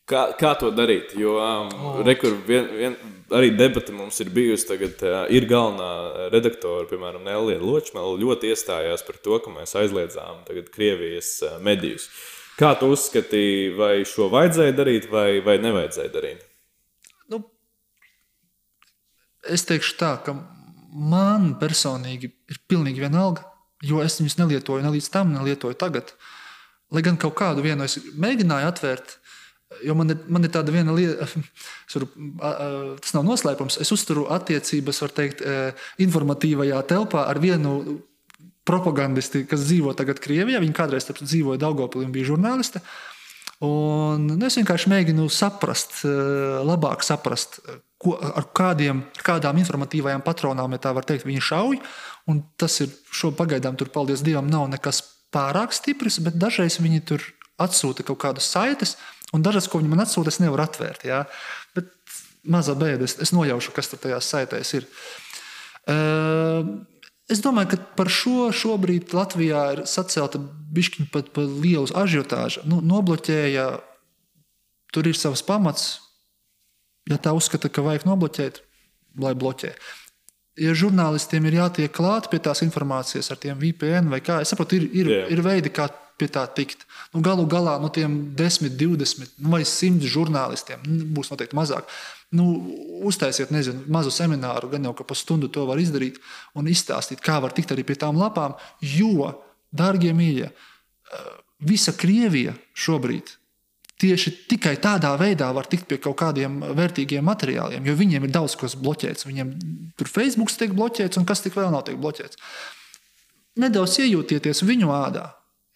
[0.09, 1.13] Kā, kā to darīt?
[1.21, 1.99] Jo um, oh.
[2.07, 2.95] rekur, vien, vien,
[3.35, 4.65] arī debata mums ir bijusi.
[4.71, 10.47] Tagad uh, ir galvenā redaktore, piemēram, Nelija Ločmēla, ļoti iestājās par to, ka mēs aizliedzām
[10.73, 12.09] Krievijas uh, medijus.
[12.59, 16.41] Kā tu uzskatīji, vai šo vajadzēja darīt, vai, vai nevajadzēja darīt?
[17.31, 17.45] Nu,
[19.47, 20.35] es teikšu tā, ka
[20.89, 23.45] man personīgi ir pilnīgi vienalga,
[23.85, 26.17] jo es viņus nelietoju ne līdz tam, nelietoju tagad.
[26.91, 29.19] Lai gan kaut kādu vienu es mēģināju atvērt,
[29.85, 31.27] Jo man ir, man ir tāda viena lieta,
[31.93, 32.09] varu,
[33.03, 33.77] tas nav noslēpums.
[33.83, 35.45] Es uzturu attiecības, var teikt,
[36.01, 38.01] informatīvajā telpā ar vienu
[38.69, 40.61] propagandisti, kas dzīvo tagad Krievijā.
[40.65, 42.83] Viņa kādreiz dzīvoja Daugopilī un bija žurnāliste.
[43.65, 46.01] Un nu, es vienkārši mēģinu saprast,
[46.65, 47.59] labāk saprast,
[47.99, 51.81] ko, ar, kādiem, kādām informatīvajām patronām, ja tā var teikt, viņi šauj.
[52.31, 55.03] Un tas ir šo pagaidām, tur, paldies Dievam, nav nekas
[55.35, 57.25] pārāk stiprs, bet dažreiz viņi tur
[57.59, 58.95] atsūta kaut kādas saites
[59.37, 61.05] Un dažas, ko viņi man atsūta, es nevaru atvērt.
[61.09, 61.25] Jā.
[61.77, 61.91] Bet
[62.49, 64.89] mazā bēda, es, es nojaušu, kas tur tajās saitēs ir.
[65.89, 66.81] Uh,
[67.33, 72.65] es domāju, ka par šo šobrīd Latvijā ir sacelta bišķiņa pat pa lielu ažiotāžu.
[72.69, 73.69] Nu, nobloķēja,
[74.97, 75.97] tur ir savs pamats.
[77.09, 78.61] Ja tā uzskata, ka vajag nobloķēt,
[79.21, 79.73] lai bloķē.
[80.59, 84.81] Ja žurnālistiem ir jātiek klāt pie tās informācijas ar tiem VPN vai kā, es saprotu,
[84.81, 85.29] ir, ir, yeah.
[85.33, 85.87] ir veidi, kā
[86.19, 86.85] pie tā tikt.
[87.15, 91.89] Nu, galu galā no tiem 10, 20 nu, vai 100 žurnālistiem nu, būs noteikti mazāk.
[92.35, 92.45] Nu,
[93.09, 96.19] uztaisiet, nezinu, mazu semināru, gan jau ka pa stundu to var izdarīt
[96.59, 98.59] un izstāstīt, kā var tikt arī pie tām lapām.
[98.85, 99.33] Jo,
[99.73, 101.29] darbie mīļie, eh,
[101.65, 103.39] visa Krievija šobrīd
[103.99, 108.55] tieši tikai tādā veidā var tikt pie kaut kādiem vērtīgiem materiāliem, jo viņiem ir daudz
[108.59, 109.27] kas bloķēts.
[109.27, 109.53] Viņiem
[109.99, 112.39] tur Facebook tiek bloķēts, un kas tik vēl nav tiek bloķēts.
[113.59, 115.27] Nedaudz iejūtieties viņu ādā.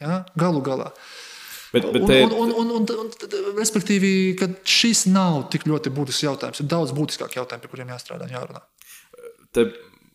[0.03, 0.23] Ja?
[0.39, 0.91] Galu galā.
[1.73, 2.19] Bet, bet te...
[2.27, 3.09] un, un, un, un, un,
[3.57, 4.11] respektīvi,
[4.69, 6.61] šis nav tik ļoti būtisks jautājums.
[6.61, 8.61] Ir daudz būtiskāk jautājumu, pie kuriem jāstrādā un jārunā.
[9.57, 9.71] Te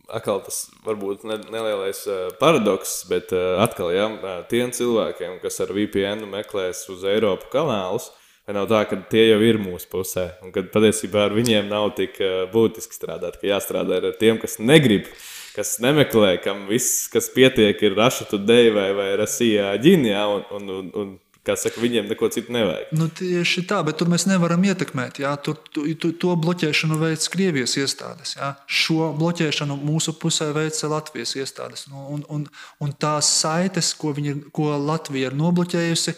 [0.07, 2.03] atkal tas varbūt nelielais
[2.39, 4.07] paradoks, bet atkal ja,
[4.51, 8.11] tiem cilvēkiem, kas ar VPN meklēs uz Eiropu kanālus,
[8.47, 11.89] vai nav tā, ka tie jau ir mūsu pusē, un ka patiesībā ar viņiem nav
[11.97, 12.21] tik
[12.53, 15.09] būtiski strādāt, ka jāstrādā ar tiem, kas negrib
[15.57, 20.91] kas nemeklē, kam viss, kas pietiek, ir Russia Today vai, Rasija ģīnijā, un, un, un,
[21.01, 21.15] un
[21.47, 22.91] kā saka, viņiem neko citu nevajag.
[22.97, 25.21] Nu, tieši tā, bet tur mēs nevaram ietekmēt.
[25.23, 28.35] Jā, tur, tu, tu, to bloķēšanu veids Krievijas iestādes.
[28.37, 28.51] Jā.
[28.67, 31.87] Šo bloķēšanu mūsu pusē veids Latvijas iestādes.
[31.91, 32.43] Nu, un, un,
[32.83, 36.17] un tās saites, ko, viņi, ko Latvija ir nobloķējusi,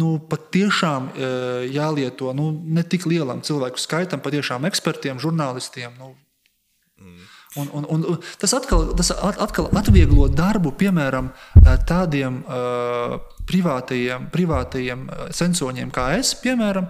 [0.00, 1.30] nu, patiešām e,
[1.76, 5.94] jālieto nu, ne tik lielam cilvēku skaitam, patiešām ekspertiem, žurnālistiem.
[6.00, 6.14] Nu,
[7.60, 11.28] Un, un, un, un tas atkal, tas atkal atvieglo darbu, piemēram,
[11.86, 16.88] tādiem uh, privātajiem, privātajiem sensoriem kā es, piemēram,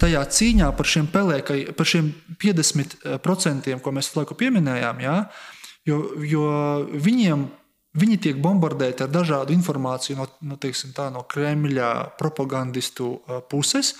[0.00, 5.18] tajā cīņā par šiem, pelēkai, par šiem 50%, ko mēs laiku pieminējām, jā,
[5.88, 6.48] jo, jo
[6.94, 7.46] viņiem
[7.94, 13.92] Viņi tiek bombardēti ar dažādu informāciju no, no, teiksim, tā, no Kremļa propagandistu puses.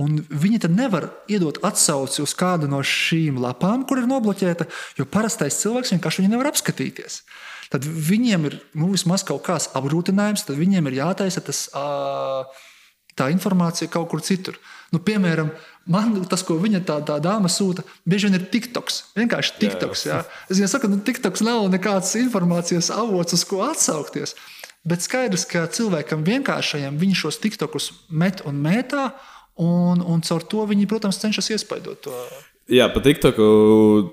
[0.00, 4.66] Un viņi tad nevar iedot atsauci uz kādu no šīm lapām, kur ir nobloķēta,
[4.98, 7.20] jo parastais cilvēks vienkārši nevar apskatīties.
[7.70, 11.68] Tad viņiem ir nu, vismaz kaut kāds apgrūtinājums, tad viņiem ir jātaisa tas,
[13.14, 14.58] tā informācija kaut kur citur.
[14.90, 15.52] Nu, piemēram,
[15.90, 19.00] man tas, ko viņa tā, tā dāma sūta, bieži vien ir TikToks.
[19.18, 20.04] Vienkārši TikToks.
[20.06, 20.42] Jā, jā.
[20.50, 24.34] Es jau saku, ka nu, TikToks nav nekāds informācijas avots, uz ko atsaukties.
[24.84, 29.12] Bet skaidrs, ka cilvēkam vienkāršajam viņš šos TikTokus met un mētā.
[29.60, 32.16] Un, un caur to viņi, protams, cenšas iespaidot to.
[32.72, 33.46] Jā, par TikToku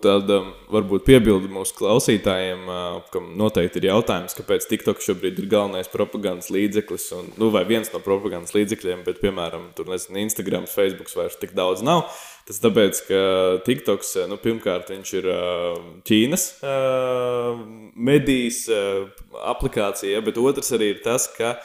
[0.04, 0.42] tāda
[0.74, 2.66] varbūt piebildi mūsu klausītājiem,
[3.14, 7.88] kam noteikti ir jautājums, kāpēc TikTok šobrīd ir galvenais propagandas līdzeklis, un, nu, vai viens
[7.94, 12.04] no propagandas līdzekļiem, bet, piemēram, tur nezinu, Instagram, Facebook vairs tik daudz nav.
[12.50, 13.22] Tas tāpēc, ka
[13.70, 15.32] TikToks, nu, pirmkārt, viņš ir
[16.12, 16.48] Ķīnas
[17.96, 18.66] medijas
[19.56, 21.56] aplikācija, bet otrs arī ir tas, ka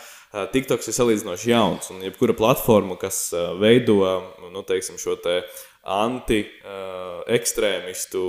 [0.53, 4.01] TikToks ir salīdzinoši jauns, un jebkura platforma, kas veido,
[4.53, 5.35] nu, teiksim, šo te
[5.87, 8.20] anti-ekstrēmistu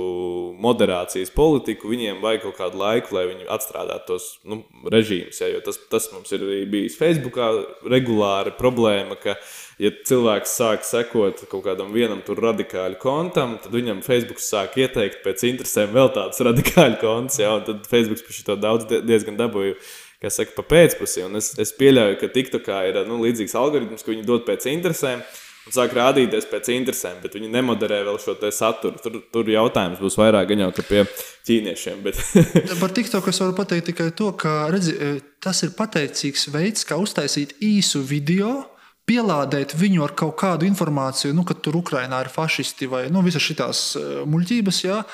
[0.62, 4.62] moderācijas politiku, viņiem vajag kaut kādu laiku, lai viņi atstrādātu tos nu,
[4.94, 5.40] režīmus.
[5.42, 6.40] Ja, tas, tas mums ir
[6.70, 7.46] bijis Facebookā
[7.90, 9.34] regulāri problēma, ka,
[9.82, 15.18] ja cilvēks sāk sekot kaut kādam vienam tur radikāļu kontam, tad viņam Facebook sāk ieteikt
[15.26, 19.74] pēc interesēm vēl tādus radikāļu kontus, ja, un tad Facebook pie šito daudz diezgan dabūju.
[20.18, 24.26] Kas saka, pa pēcpusē, es, es pieļauju, ka TikTokā ir nu, līdzīgs algoritms, ka viņi
[24.26, 25.22] dod pēc interesēm.
[25.68, 28.96] Un sāk rādīties pēc interesēm, bet viņi nemoderē vēl šo saturu.
[29.04, 31.02] Tur, tur jautājums būs vairāk gan jau pie
[31.44, 32.00] ķīniešiem.
[32.06, 32.22] Bet...
[32.82, 36.96] Par TikTok es varu pateikt tikai to, ka redzi, e, tas ir pateicīgs veids, kā
[36.98, 38.62] uztaisīt īsu video.
[39.08, 43.44] Pielādēt viņu ar kaut kādu informāciju, nu, ka tur Ukrainā ir fašisti vai nu, visas
[43.44, 44.80] šīs e, muļķības.
[44.88, 45.02] Jā.
[45.02, 45.04] Ja?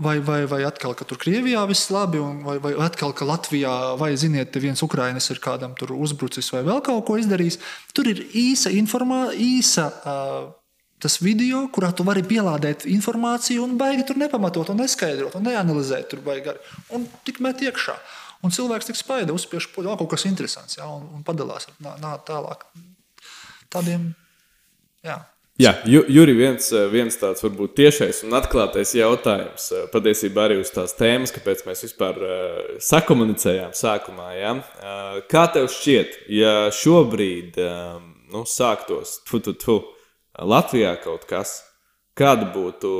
[0.00, 4.12] Vai, vai, vai atkal, ka tur Krievijā viss labi, vai, vai atkal, ka Latvijā, vai
[4.20, 7.60] ziniet, viens ukrānis ir kādam tur uzbrucis vai vēl kaut ko izdarījis.
[7.96, 9.90] Tur ir īsa informācija, īsa.
[10.04, 10.48] Uh,
[11.00, 16.10] Tas video, kurā tu vari pielādēt informāciju, un baigi tur nepamatot, un neskaidrot, un neanalizēt,
[16.10, 16.60] tur baigi gari.
[16.92, 17.94] Un tik met iekšā.
[18.44, 22.12] Un cilvēks tik spaida, uzspiež poļu, kaut kas interesants, jā, un, un padalās nā, nā,
[22.28, 22.66] tālāk.
[23.72, 24.10] Tādiem,
[25.06, 25.16] jā.
[25.60, 30.70] Jā, Juri, viens, eh, viens tāds varbūt tiešais un atklātais jautājums eh, patiesībā arī uz
[30.72, 34.30] tās tēmas, kāpēc mēs vispār uh, sakomunicējām sākumā.
[34.38, 34.54] Ja?
[34.56, 39.76] Uh, kā tev šķiet, ja šobrīd um, nu, sāktos tu, tu, tu,
[40.40, 41.58] Latvijā kaut kas,
[42.16, 42.94] kāda būtu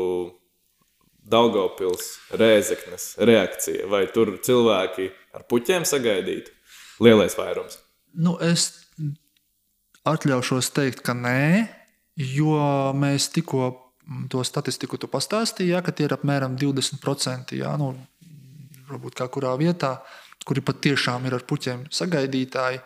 [1.30, 3.88] Daugopils rēzeknes reakcija?
[3.88, 6.52] Vai tur cilvēki ar puķiem sagaidītu
[7.00, 7.80] lielais vairums?
[8.12, 8.82] Nu, es
[10.04, 11.79] atļaušos teikt, ka nē
[12.20, 12.56] jo
[12.96, 13.70] mēs tikko
[14.30, 17.54] to statistiku tu pastāstīji, ja, ka tie ir apmēram 20%.
[17.58, 17.92] Ja, nu,
[18.90, 19.98] varbūt kā kurā vietā,
[20.46, 22.80] kuri patiešām ir ar puķiem sagaidītāji.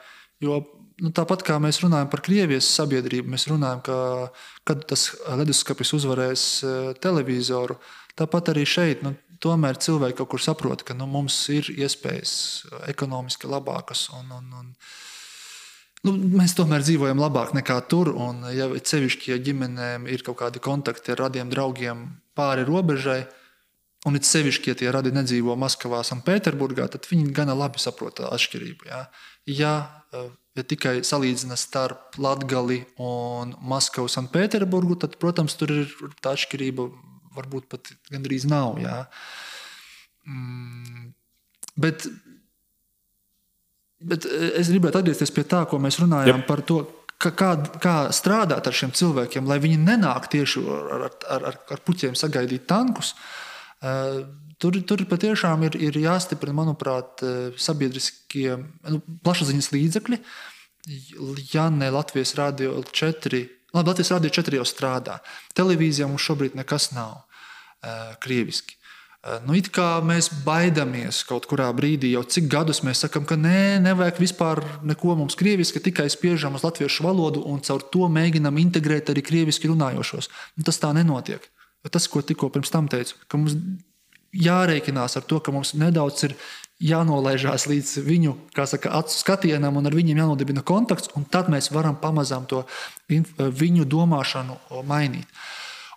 [0.44, 0.60] Jo,
[1.00, 3.98] nu, tāpat kā mēs runājam par Krievijas sabiedrību, mēs runājam, ka
[4.68, 5.06] kad tas
[5.38, 7.78] leduskapis uzvarēs e, televizoru,
[8.18, 9.04] tāpat arī šeit.
[9.06, 12.34] Nu, tomēr cilvēki kaut kur saprot, ka nu, mums ir iespējas
[12.90, 14.08] ekonomiski labākas.
[14.18, 14.70] Un, un, un,
[16.04, 18.10] Nu, mēs tomēr dzīvojam labāk nekā tur.
[18.12, 22.04] Un, ja sevišķi, ja ģimenēm ir kaut kādi kontakti ar radiem draugiem
[22.36, 23.22] pāri robežai,
[24.04, 28.90] un it sevišķi, ja tie radi nedzīvo Maskavā, Sanktpēterburgā, tad viņi gana labi saprot atšķirību.
[28.90, 29.00] Ja,
[29.48, 29.72] ja,
[30.12, 36.88] ja tikai salīdzina starp Latviju un Maskavu, Sanktpēterburgu, tad, protams, tur ir tā atšķirība
[37.34, 38.76] varbūt pat gandrīz nav.
[38.82, 39.06] Ja.
[40.28, 41.14] Mm,
[41.80, 42.04] bet
[44.04, 46.46] Bet e, es gribētu atgriezties pie tā, ko mēs runājām yep.
[46.48, 46.80] par to,
[47.20, 47.50] ka, kā,
[47.82, 51.18] kā strādāt ar šiem cilvēkiem, lai viņi nenāk tieši ar, ar,
[51.52, 53.14] ar, ar puķiem sagaidīt tankus.
[53.80, 53.94] E,
[54.60, 60.20] tur, tur patiešām ir, ir jāstiprina, manuprāt, e, sabiedriskie nu, plašsaziņas līdzekļi.
[61.54, 65.20] Ja ne Latvijas Rādio 4, labi, Latvijas Rādio 4 jau strādā.
[65.56, 67.22] Televīzijā mums šobrīd nekas nav
[68.20, 68.76] krieviski.
[69.24, 73.38] Eh, nu, it kā mēs baidāmies kaut kurā brīdī, jau cik gadus mēs sakām, ka
[73.40, 78.60] nē, nevajag vispār neko mums krieviski, tikai spiežam uz latviešu valodu un caur to mēģinam
[78.60, 80.28] integrēt arī krieviski runājošos.
[80.58, 81.46] Un tas tā nenotiek.
[81.88, 83.56] Tas, ko tikko pirms tam teicu, ka mums
[84.36, 86.36] jārēķinās ar to, ka mums nedaudz ir
[86.84, 91.96] jānolaižās līdz viņu saka, acu skatienam, un ar viņiem jānodibina kontakts, un tad mēs varam
[92.00, 92.64] pamazām to
[93.08, 94.58] viņu domāšanu
[94.88, 95.28] mainīt.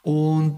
[0.08, 0.54] Un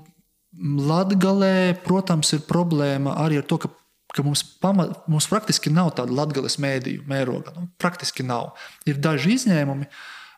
[0.58, 3.70] Latvijā, protams, ir problēma arī ar to, ka,
[4.16, 7.54] ka mums, pama, mums praktiski nav tāda latgales mēdīju mēroga.
[7.58, 8.56] Nu, praktiski nav.
[8.90, 9.90] Ir daži izņēmumi.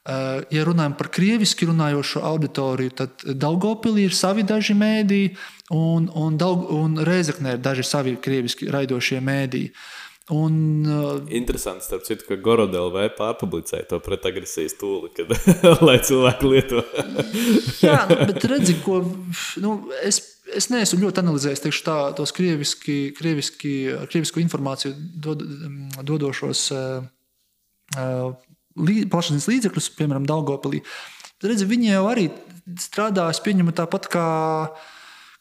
[0.02, 5.36] Uh, ja runājam par krieviski runājošo auditoriju, tad Daugopilī ir savi daži mēdīji,
[5.78, 6.40] un, un,
[6.74, 9.70] un Reizeknē ir daži savi krieviski raidošie mēdīji.
[9.70, 15.32] Uh, Un, uh, Interesanti, starp citu, ka Gorodēlvē pārpublicēja to pretagresijas tūli, kad,
[15.88, 16.84] lai cilvēki lieto.
[17.84, 19.00] Jā, nu, bet redzi, ko
[19.64, 19.72] nu,
[20.06, 20.22] es,
[20.54, 23.74] es neesmu ļoti analizējis teikšu, tā, tos krieviski, krieviski,
[24.12, 24.94] krievisku informāciju
[25.26, 25.42] dod,
[26.06, 27.08] dodošos uh,
[27.98, 28.28] uh,
[28.78, 30.84] plašsaziņas līdzekļus, piemēram, Daugopilī.
[31.42, 32.28] Redzi, viņi jau arī
[32.80, 34.28] strādā, es pieņemu tāpat kā,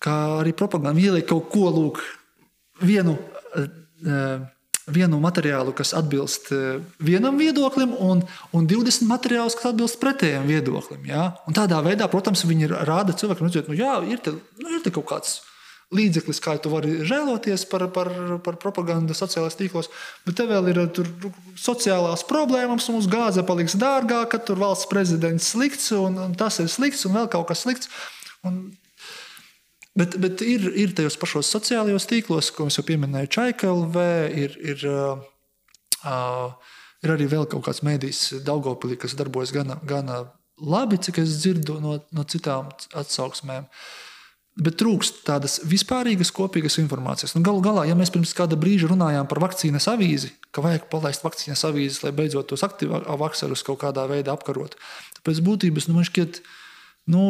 [0.01, 0.97] kā arī propaganda.
[1.05, 2.01] Ieliek kaut ko lūk,
[2.81, 3.19] vienu.
[3.53, 4.49] Uh,
[4.95, 8.25] vienu materiālu, kas atbilst uh, vienam viedoklim, un,
[8.57, 11.05] un 20 materiālus, kas atbilst pretējam viedoklim.
[11.09, 11.31] Ja?
[11.49, 14.93] Un tādā veidā, protams, viņi rāda cilvēkam, redzot, nu, jā, ir, te, nu, ir te
[14.95, 15.41] kaut kāds
[15.95, 18.11] līdzeklis, kā tu vari žēloties par, par,
[18.45, 19.91] par propagandu sociālajos tīklos,
[20.27, 21.09] bet te vēl ir tur,
[21.59, 27.03] sociālās problēmas, mums gāze paliks dārgāka, tur valsts prezidents slikts, un, un tas ir slikts,
[27.09, 27.91] un vēl kaut kas slikts.
[28.47, 28.71] Un,
[29.99, 34.11] bet, bet ir, ir tajos pašos sociālajos tīklos, ko es jau pieminēju, Čaikalvē,
[34.45, 40.23] ir, ir, uh, ir arī vēl kaut kāds mēdījis Daugopilī, kas darbojas gana, gana
[40.61, 43.67] labi, cik es dzirdu no, no citām atsauksmēm.
[44.61, 47.33] Bet trūkst tādas vispārīgas, kopīgas informācijas.
[47.37, 51.25] Nu, Galu galā, ja mēs pirms kāda brīža runājām par vakcīnas avīzi, ka vajag palaist
[51.25, 54.75] vakcīnas avīzes, lai beidzot tos aktīvākus kaut kādā veidā apkarot,
[55.15, 56.43] tad pēc būtības nu, man šķiet,
[57.15, 57.23] nu,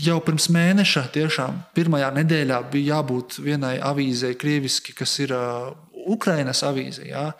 [0.00, 5.72] jau pirms mēneša, tiešām pirmajā nedēļā bija jābūt vienai avīzei, krieviski, kas ir uh,
[6.12, 7.04] Ukrainas avīze.
[7.10, 7.32] Jā.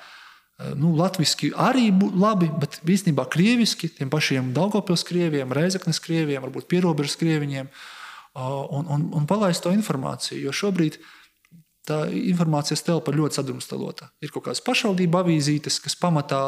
[0.79, 7.17] Nu, Latvijasiski arī labi, bet īstenībā krieviski, tiem pašiem Daugopils krieviem, Reizeknes krieviem, varbūt pierobežas
[7.19, 7.67] krieviņiem.
[7.67, 7.89] Uh,
[8.35, 10.41] un, un, un palaist to informāciju.
[10.47, 10.99] Jo šobrīd
[11.87, 14.13] tā informācijas telpa ļoti sadrumstalota.
[14.23, 16.43] Ir kaut kādas pašvaldību avīzītes, kas pamatā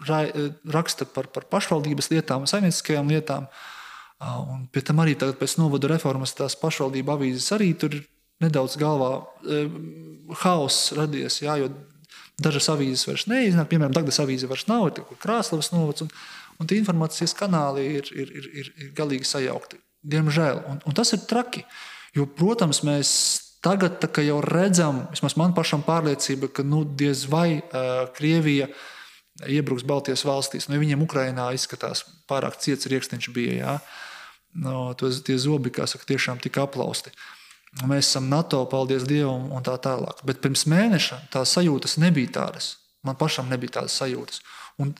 [0.00, 3.50] raksta par, par pašvaldības lietām, saimnieciskajām lietām.
[4.20, 8.02] Un pie tam arī pēc novada reformas tās pašvaldību avīzes arī tur ir
[8.44, 9.62] nedaudz galvā e,
[10.42, 11.40] haoss radies.
[11.44, 11.70] Jā, jo
[12.40, 16.12] dažas avīzes vairs neiznāk, piemēram, Dārgas avīze vairs nav, ir Krāslavas novads, un,
[16.60, 19.80] un tie informācijas kanāli ir, ir, ir, ir, ir galīgi sajaukti.
[20.10, 20.62] Diemžēl.
[20.68, 21.64] Un, un tas ir traki.
[22.16, 23.10] Jo, protams, mēs
[23.64, 28.70] tagad jau redzam, vismaz man pašam pārliecība, ka nu, diez vai uh, Krievija
[29.48, 30.68] iebruks Baltijas valstīs.
[30.68, 33.58] Nu, viņiem Ukrainā izskatās pārāk ciets rīkstiņš bija.
[33.60, 33.74] Jā.
[34.54, 37.12] No, tos, tie zobi, kā saka, tiešām tika aplausti.
[37.86, 40.24] Mēs esam NATO, paldies Dievam, un tā tālāk.
[40.26, 42.72] Bet pirms mēneša tās sajūtas nebija tādas.
[43.06, 44.42] Man pašam nebija tādas sajūtas.
[44.82, 44.90] Un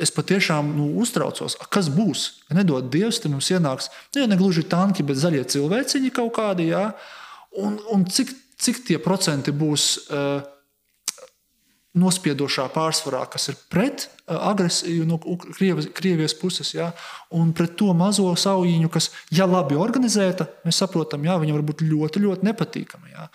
[0.00, 2.24] es patiešām nu, uztraucos, kas būs.
[2.48, 6.32] Ja nedod Dievs, tad mums ienāks nu, ja ne gluži tanki, bet zaļie cilvēciņi kaut
[6.38, 6.70] kādi.
[6.72, 6.88] Jā,
[7.60, 10.40] un, un cik, cik tie procenti būs uh,
[11.98, 16.90] nospiedošā pārsvarā, kas ir pret uh, agresiju no Krievijas, Krievijas puses, jā,
[17.34, 21.82] un pret to mazo saujiņu, kas, ja labi organizēta, mēs saprotam, jā, viņa var būt
[21.86, 23.10] ļoti, ļoti nepatīkama.
[23.10, 23.26] Jā.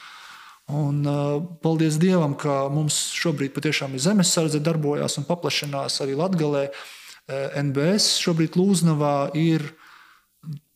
[0.75, 6.69] Un, uh, paldies Dievam, ka mums šobrīd patiešām ir zemesardze darbojas un paplašinās arī Latvijā.
[6.69, 9.67] Uh, NBS šobrīd Lūznavā ir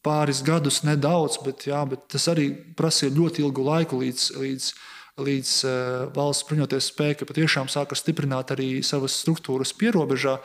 [0.05, 4.69] pāris gadus, nedaudz, bet, jā, bet tas arī prasīja ļoti ilgu laiku, līdz, līdz,
[5.25, 5.73] līdz uh,
[6.15, 10.37] valsts bruņoties spēki patiešām sāka stiprināt arī savas struktūras pierobežā,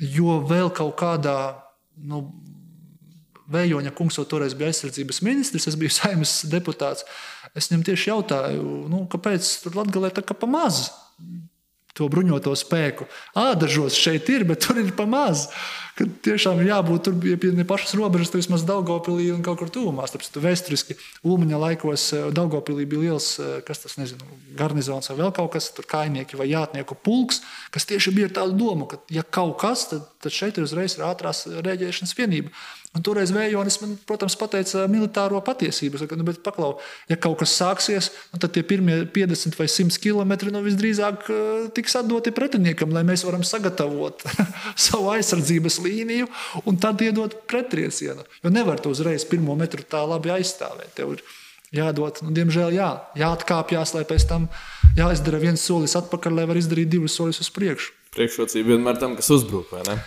[0.00, 1.38] jo vēl kaut kādā.
[1.96, 2.26] Nu,
[3.44, 7.04] Vējoņa kungs jau toreiz bija aizsardzības ministrs, es biju saimnes deputāts.
[7.52, 10.86] Es viņam tieši jautāju, nu, kāpēc tur Latvijā ir tā kā pa maz
[11.94, 13.06] to bruņoto spēku.
[13.38, 15.46] Ādažos šeit ir, bet tur ir pa maz.
[15.94, 20.08] Kad tiešām jābūt tur pie, pie pašas robežas, tur vismaz Daugopilī un kaut kur tuvumā.
[20.10, 24.26] Tāpēc tur vēsturiski Ulmaņa laikos eh, Daugopilī bija liels, eh, kas tas nezinu,
[24.58, 28.58] garnizons vai vēl kaut kas, tur kaimieki vai jātnieku pulks, kas tieši bija ar tādu
[28.58, 32.50] domu, ka ja kaut kas, tad, tad šeit ir uzreiz ir ātrās rēģēšanas vienība.
[32.94, 35.98] Un toreiz Vējonis man, protams, pateica militāro patiesību.
[35.98, 36.76] Saka, nu, paklau,
[37.10, 41.64] ja kaut kas sāksies, nu, tad tie pirmie 50 vai 100 km nu, visdrīzāk uh,
[41.74, 44.22] tiks atdoti pretiniekam, lai mēs varam sagatavot
[44.86, 46.30] savu aizsardzības līniju
[46.62, 48.22] un tad iedot pretriecienu.
[48.44, 50.94] Jo nevar to uzreiz pirmo metru tā labi aizstāvēt.
[50.94, 51.26] Tev ir
[51.74, 54.46] jādod, nu, diemžēl, jā, jāatkāpjas, lai pēc tam
[54.94, 57.90] jāizdara viens solis atpakaļ, lai var izdarīt divus soļus uz priekšu.
[58.14, 59.98] Priekšrocība vienmēr tam, kas uzbrūk, vai ne?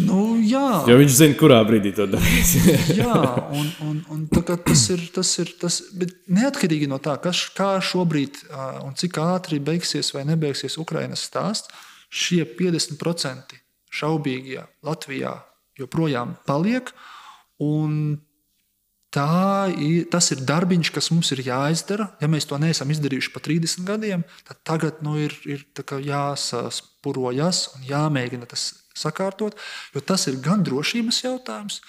[0.00, 2.54] Nu, jā, jo viņš zina, kurā brīdī to darīs.
[3.02, 3.12] jā,
[3.52, 8.40] un, un, un tas ir tas, ir, tas bet neatkarīgi no tā, kas, kā šobrīd
[8.86, 13.58] un cik ātri beigsies vai nebeigsies Ukraiņas stāsts, šie 50%
[13.92, 15.36] šaubīgie Latvijā
[15.80, 16.92] joprojām paliek.
[19.12, 22.08] Tā ir, tas ir darbiņš, kas mums ir jāizdara.
[22.22, 25.66] Ja mēs to neesam izdarījuši pa 30 gadiem, tad tagad nu, ir, ir
[26.08, 29.56] jāsaspurojas un jāmēģina tas sakārtot,
[29.94, 31.80] jo tas ir gan drošības jautājums,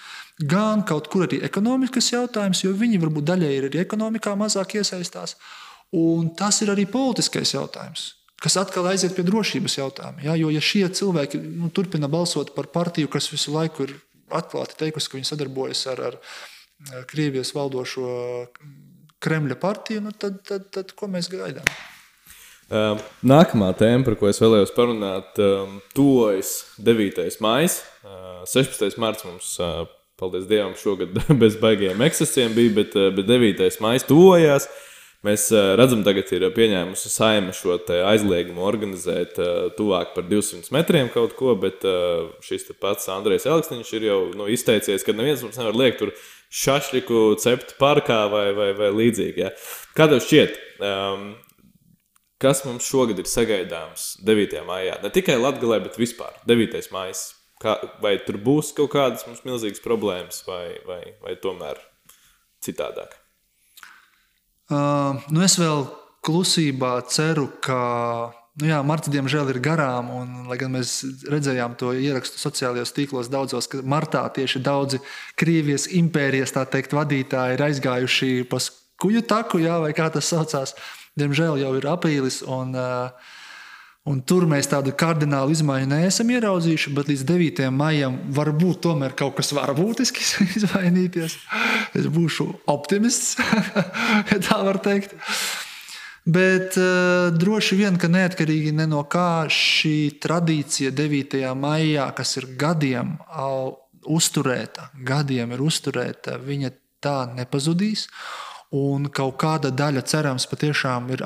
[0.50, 5.36] gan kaut kur arī ekonomikas jautājums, jo viņi varbūt daļai ir arī ekonomikā mazāk iesaistās.
[5.94, 8.08] Un tas ir arī politiskais jautājums,
[8.42, 10.24] kas atkal aiziet pie drošības jautājuma.
[10.24, 10.34] Ja?
[10.38, 13.94] Jo, ja šie cilvēki nu, turpina balsot par partiju, kas visu laiku ir
[14.34, 18.08] atklāti teikusi, ka viņi sadarbojas ar, ar Krievijas valdošo
[19.24, 21.68] Kremļa partiju, nu, tad, tad, tad ko mēs gaidām?
[22.74, 27.22] Um, nākamā tēma, par ko es vēlējos parunāt, um, tuvojas 9.
[27.44, 27.68] maija.
[28.02, 28.96] Uh, 16.
[28.98, 29.84] marts mums, uh,
[30.18, 33.62] paldies Dievam, šogad bez baigiem ekscesiem bija, bet, uh, bet 9.
[33.84, 34.66] maija tuvojās.
[35.24, 37.78] Mēs uh, redzam, tagad ir pieņēmusi saima šo
[38.10, 43.94] aizliegumu organizēt uh, tuvāk par 200 metriem kaut ko, bet uh, šis pats Andrejs Elksniņš
[44.00, 46.10] ir jau nu, izteicies, ka neviens mums nevar liekt tur
[46.50, 49.46] šašliku cept parkā vai, vai, vai līdzīgi.
[49.46, 49.54] Ja.
[49.94, 50.60] Kā tev šķiet?
[50.82, 51.28] Um,
[52.42, 54.60] kas mums šogad ir sagaidāms 9.
[54.68, 54.98] maijā?
[55.02, 56.84] Ne tikai Latvijā, bet vispār 9.
[56.94, 57.18] maijā.
[58.02, 61.78] Vai tur būs kaut kādas mums milzīgas problēmas, vai, vai, vai tomēr
[62.64, 63.14] citādāk?
[64.68, 65.86] Uh, nu es vēl
[66.24, 67.78] klusībā ceru, ka
[68.60, 70.10] nu jā, marta diemžēl ir garām.
[70.14, 70.96] Un, lai gan mēs
[71.30, 75.00] redzējām to ierakstu sociālajos tīklos, daudzos, ka martā tieši daudzi
[75.40, 78.60] Krievijas impērijas teikt, vadītāji ir aizgājuši pa
[79.02, 80.76] kuģu taku, jā, vai kā tas saucās.
[81.18, 82.42] Diemžēl jau ir aprīlis.
[82.46, 83.34] Un, uh,
[84.04, 87.68] Un tur mēs tādu kardinālu izmaiņu neesam ieraudzījuši, bet līdz 9.
[87.72, 90.26] maijam varbūt tomēr kaut kas var būtiski
[90.60, 91.38] izmainīties.
[91.96, 93.38] Es būšu optimists,
[94.30, 95.16] ja tā var teikt.
[96.28, 101.40] Bet uh, droši vien, ka neatkarīgi ne no kā šī tradīcija 9.
[101.56, 103.16] maijā, kas ir gadiem
[104.04, 108.10] uzturēta, gadiem ir uzturēta, viņa tā nepazudīs.
[108.74, 111.22] Un kaut kāda daļa, cerams, patiešām ir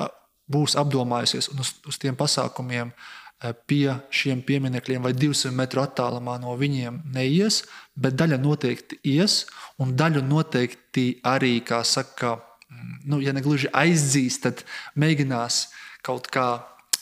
[0.49, 6.39] būs apdomājusies un uz, uz tiem pasākumiem eh, pie šiem pieminekļiem vai 200 metru attālumā
[6.41, 7.63] no viņiem neies,
[7.95, 9.43] bet daļa noteikti ies,
[9.81, 12.35] un daļu noteikti arī, kā saka,
[12.69, 14.65] mm, nu, ja ne gluži aizdzīs, tad
[14.99, 15.63] mēģinās
[16.05, 16.49] kaut kā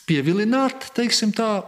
[0.07, 1.65] pievilināt, teiksim tā,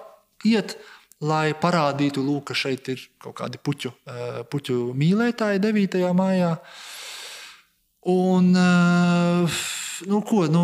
[0.47, 0.77] iet,
[1.19, 6.13] lai parādītu, lūk, ka šeit ir kaut kādi puķu, eh, puķu mīlētāji 9.
[6.15, 6.55] maijā.
[8.08, 9.60] Un, eh,
[10.08, 10.64] nu, ko, nu,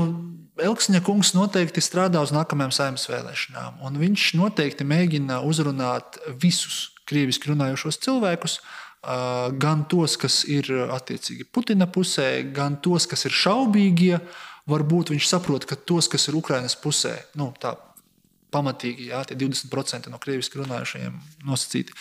[0.56, 7.52] Elksņa kungs noteikti strādā uz nākamajām saimnes vēlēšanām, un viņš noteikti mēģina uzrunāt visus krieviski
[7.52, 8.62] runājošos cilvēkus,
[9.60, 14.16] gan tos, kas ir attiecīgi Putina pusē, gan tos, kas ir šaubīgie.
[14.72, 17.76] Varbūt viņš saprot, ka tos, kas ir Ukraiņas pusē, nu, tā
[18.56, 21.16] pamatīgi, jā, tie 20% no krieviski runājušajiem
[21.48, 21.96] nosacīti.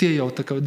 [0.00, 0.58] Tie jau kā,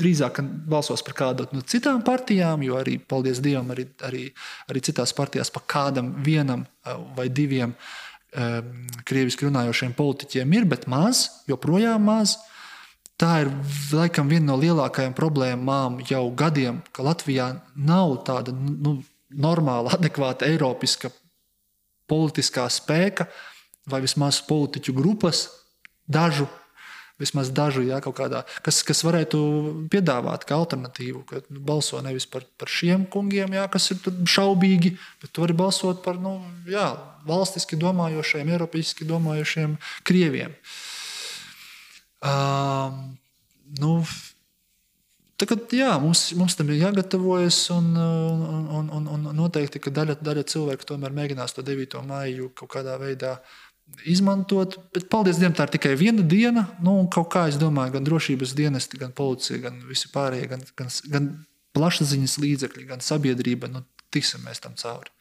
[0.00, 4.24] drīzāk balsos par kādu no citām partijām, jo arī, paldies Dievam, arī, arī,
[4.70, 6.64] arī citās partijās pa kādam vienam
[7.16, 8.70] vai diviem um,
[9.08, 12.38] krieviski runājošiem politiķiem ir, bet maz, joprojām maz.
[13.18, 13.52] Tā ir
[13.98, 21.10] laikam viena no lielākajām problēmām jau gadiem, ka Latvijā nav tāda nu, normāla, adekvāta, eiropiska
[22.08, 23.57] politiskā spēka, uh,
[23.88, 25.46] vai vismaz politiķu grupas,
[26.08, 26.48] dažu,
[27.18, 29.38] vismaz dažu, jā, kādā, kas, kas varētu
[29.90, 34.94] piedāvāt kā alternatīvu, ka nu, balso nevis par, par šiem kungiem, jā, kas ir šaubīgi,
[35.22, 36.38] bet tu vari balsot par nu,
[36.70, 36.92] jā,
[37.28, 39.76] valstiski domājošiem, eiropeiski domājošiem
[40.06, 40.56] krieviem.
[42.22, 43.14] Um,
[43.82, 44.00] nu,
[45.38, 50.42] Tagad, jā, mums, mums tam ir jāgatavojas, un, un, un, un noteikti, ka daļa, daļa
[50.50, 51.94] cilvēku tomēr mēģinās to 9.
[52.08, 53.67] maiju kaut kādā veidā uh,
[54.08, 54.78] izmantot.
[54.94, 56.68] Bet, paldies Dievam, tā ir tikai viena diena.
[56.84, 60.90] Nu, kaut kā es domāju, gan drošības dienesti, gan policija, gan visi pārējie, gan, gan,
[61.12, 61.30] gan
[61.76, 63.70] plašsaziņas līdzekļi, gan sabiedrība.
[63.72, 63.84] Nu,
[64.14, 65.12] tiksim mēs tam cauri.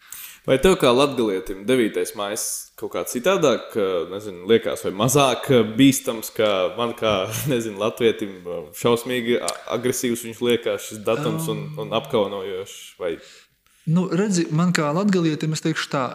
[0.48, 1.98] Vai tev kā latgalietim 9.
[2.16, 2.38] maija
[2.80, 3.74] kaut kā citādāk,
[4.08, 7.16] nezinu, liekas, vai mazāk bīstams, kā man kā,
[7.52, 8.38] nezinu, latvietim
[8.80, 9.42] šausmīgi
[9.76, 12.78] agresīvs viņš liekas šis datums un, un apkaunojošs?
[13.02, 13.18] Vai...
[13.92, 16.06] Nu, redzi, man kā latgalietim, es teikšu tā,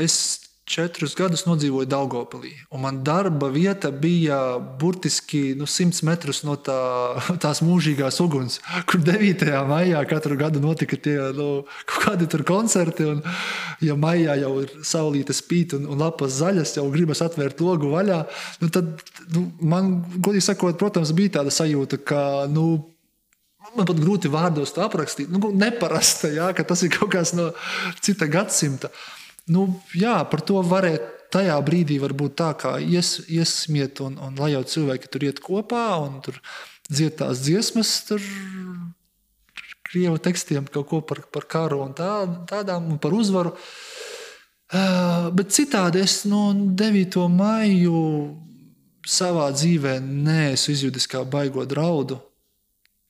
[0.00, 0.18] es
[0.66, 2.50] četrus gadus nodzīvoju Daugopilī.
[2.74, 6.78] Man darba vieta bija burtiski nu, 100 metrus no tā,
[7.44, 8.58] tās mūžīgās uguns,
[8.90, 9.46] kur 9.
[9.70, 11.48] maijā katru gadu notika tie nu,
[11.90, 13.06] kādi koncerti.
[13.14, 13.22] Un,
[13.84, 18.24] ja maijā jau ir saulīte spīd un, un lapas zaļas, jau gribas atvērt logu vaļā,
[18.62, 22.20] nu, tad nu, man, godīgi sakot, protams, bija tāda sajūta, ka.
[22.50, 22.68] Nu,
[23.74, 25.26] Man pat grūti vārdos to aprakstīt.
[25.26, 27.48] Nu, neparasta, jā, ka tas ir kaut kas no
[27.98, 28.92] cita gadsimta.
[28.92, 34.38] Uh, Nu, jā, par to varēja tajā brīdī būt tā, kā ies, iesmiet, un, un
[34.38, 36.38] lai jau cilvēki tur iet kopā un tur
[36.90, 38.22] dzied tās dziesmas, tur
[39.86, 43.54] krievu tekstiem kaut ko par, par karu un tā, tādām un par uzvaru.
[44.66, 47.20] Uh, bet citādi es no 9.
[47.30, 48.00] maiju
[49.06, 52.18] savā dzīvē neesmu izjūtis kā baigo draudu.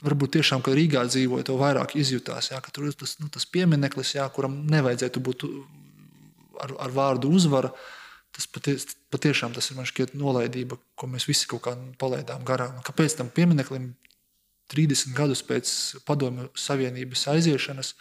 [0.05, 2.51] Varbūt tiešām, kad Rīgā dzīvoju, to vairāk izjūtās.
[2.53, 5.47] Jā, tur ir tas, nu, tas piemineklis, jā, kuram nevajadzētu būt
[6.63, 7.73] ar, ar vārdu uzvara.
[8.37, 12.77] Tas paties, patiešām tas ir man šķiet nolaidība, ko mēs visi kaut kā palaidām garām.
[12.85, 13.95] Kāpēc tam piemineklim
[14.73, 15.73] 30 gadus pēc
[16.09, 17.95] Padomju Savienības aiziešanas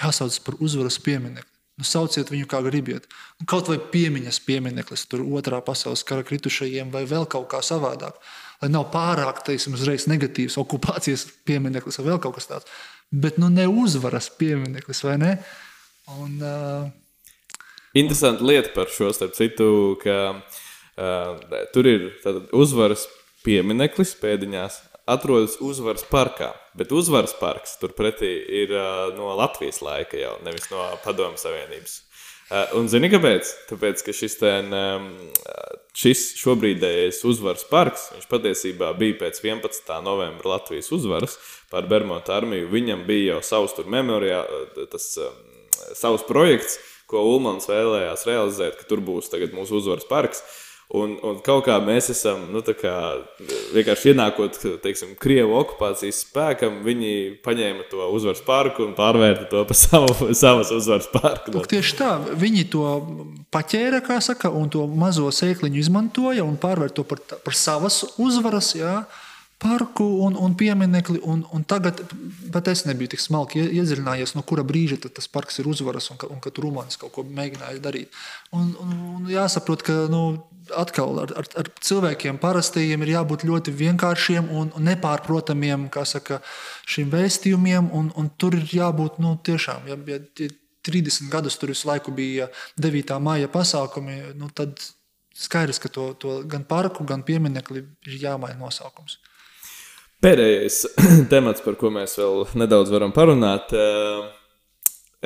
[0.00, 1.48] jāsauc par uzvaras pieminekli?
[1.80, 3.06] Nu, sauciet viņu kā gribiet.
[3.40, 8.18] Nu, kaut vai piemiņas piemineklis, tur otrā pasaules kara kritušajiem, vai vēl kaut kā savādāk.
[8.60, 12.68] Lai nav pārāk, teiksim, uzreiz negatīvs okupācijas piemineklis vai vēl kaut kas tāds.
[13.10, 15.32] Bet nu, ne uzvaras piemineklis, vai ne?
[16.12, 16.92] Un, uh,
[17.94, 21.42] Interesanti lieta par šo, starp citu, ka uh,
[21.74, 22.06] tur ir
[22.56, 23.04] uzvaras
[23.44, 24.78] piemineklis pēdiņās,
[25.12, 26.52] atrodas uzvaras parkā.
[26.78, 28.30] Bet uzvaras parks turpretī
[28.62, 31.98] ir uh, no Latvijas laika jau, nevis no Padomu Savienības.
[32.52, 33.50] Uh, un zini, kāpēc?
[33.68, 35.10] Tāpēc, ka šis, ten, um,
[35.96, 39.92] šis šobrīdējais uzvaras parks, viņš patiesībā bija pēc 11.
[40.04, 41.36] novembra Latvijas uzvaras
[41.72, 42.70] pār Bermuda armiju.
[42.72, 45.38] Viņam bija jau savs tur memoriāls, tas um,
[45.96, 46.80] savs projekts,
[47.12, 50.44] ko Ulmans vēlējās realizēt, ka tur būs mūsu uzvaras parks.
[50.92, 52.96] Un, un kaut kā mēs esam nu, kā,
[53.72, 57.12] vienkārši ienākot teiksim, Krievu okupācijas spēkam, viņi
[57.44, 61.54] paņēma to uzvaras parku un pārvērta to par savu, savas uzvaras parku.
[61.54, 62.84] Lūk, tieši tā, viņi to
[63.54, 68.74] paķēra, kā saka, un to mazo sēkliņu izmantoja un pārvērta to par, par savas uzvaras.
[68.76, 68.98] Jā
[69.62, 71.20] parku un, un pieminekli.
[71.22, 72.02] Un, un tagad
[72.52, 76.30] pat es nebiju tik smalki iedziļinājies, no kura brīža tas parks ir uzvaras un ka,
[76.32, 78.22] un ka tur Rumānis kaut ko mēģināja darīt.
[78.50, 80.22] Un, un, un jāsaprot, ka nu,
[80.78, 86.40] atkal ar, ar, ar cilvēkiem parastajiem ir jābūt ļoti vienkāršiem un nepārprotamiem saka,
[86.86, 87.92] šiem vēstījumiem.
[87.94, 89.86] Un, un tur ir jābūt nu, tiešām.
[89.90, 90.50] Ja, ja
[90.82, 92.48] 30 gadus tur visu laiku bija
[92.82, 93.14] 9.
[93.22, 94.82] maija pasākumi, nu, tad
[95.38, 99.20] skaidrs, ka to, to gan parku, gan pieminekli ir jāmaina nosaukums.
[100.22, 100.76] Pēdējais
[101.32, 103.72] temats, par ko mēs vēl nedaudz varam parunāt.
[103.74, 104.20] Eh,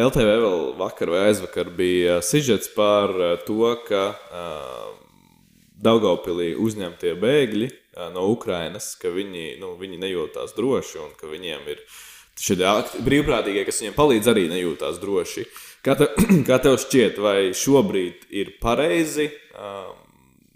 [0.00, 4.86] LTV vēl vakar vai aizvakar bija sižets par eh, to, ka eh,
[5.84, 7.68] Daugaupilī uzņemtie bēgļi
[8.14, 11.82] no Ukrainas, ka viņi, nu, viņi nejūtās droši un ka viņiem ir
[12.40, 12.56] šie
[13.04, 15.44] brīvprātīgie, kas viņiem palīdz, arī nejūtās droši.
[15.84, 16.16] Kā tev,
[16.48, 19.28] kā tev šķiet, vai šobrīd ir pareizi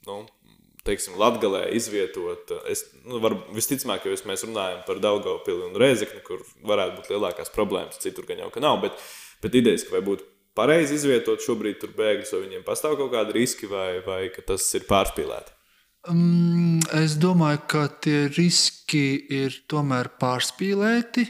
[0.08, 0.22] nu,
[0.86, 2.52] teiksim, Latvijā izvietot.
[2.70, 7.52] Es, nu, var, visticamāk, ja mēs runājam par Daugopili un Rēzekni, kur varētu būt lielākās
[7.54, 8.80] problēmas, citur gan jau ka nav.
[8.84, 8.98] Bet,
[9.44, 10.26] bet idejas, ka vai būtu
[10.58, 14.88] pareizi izvietot šobrīd tur bēgļus, vai viņiem pastāv kaut kādi riski, vai, vai tas ir
[14.90, 15.56] pārspīlēti?
[16.08, 21.26] Um, es domāju, ka tie riski ir tomēr pārspīlēti.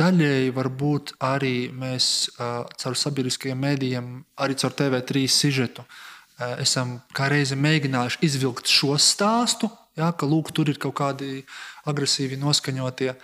[0.00, 7.28] Daļēji varbūt arī mēs caur sabiedriskajiem mēdījiem, arī caur TV3 sižetu uh, Eh, esam kā
[7.32, 11.42] reizi mēģinājuši izvilkt šo stāstu, ja, ka lūk, tur ir kaut kādi
[11.88, 13.14] agresīvi noskaņotie.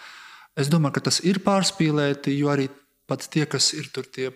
[0.58, 2.68] Es domāju, ka tas ir pārspīlēti, jo arī
[3.10, 4.30] pat tie, kas ir tur tie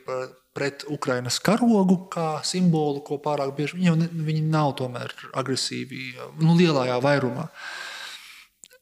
[0.55, 6.99] pret Ukrainas karogu, kā simbolu, ko pārāk bieži viņi, viņi nav tomēr agresīvi, nu, lielajā
[7.03, 7.49] vairumā.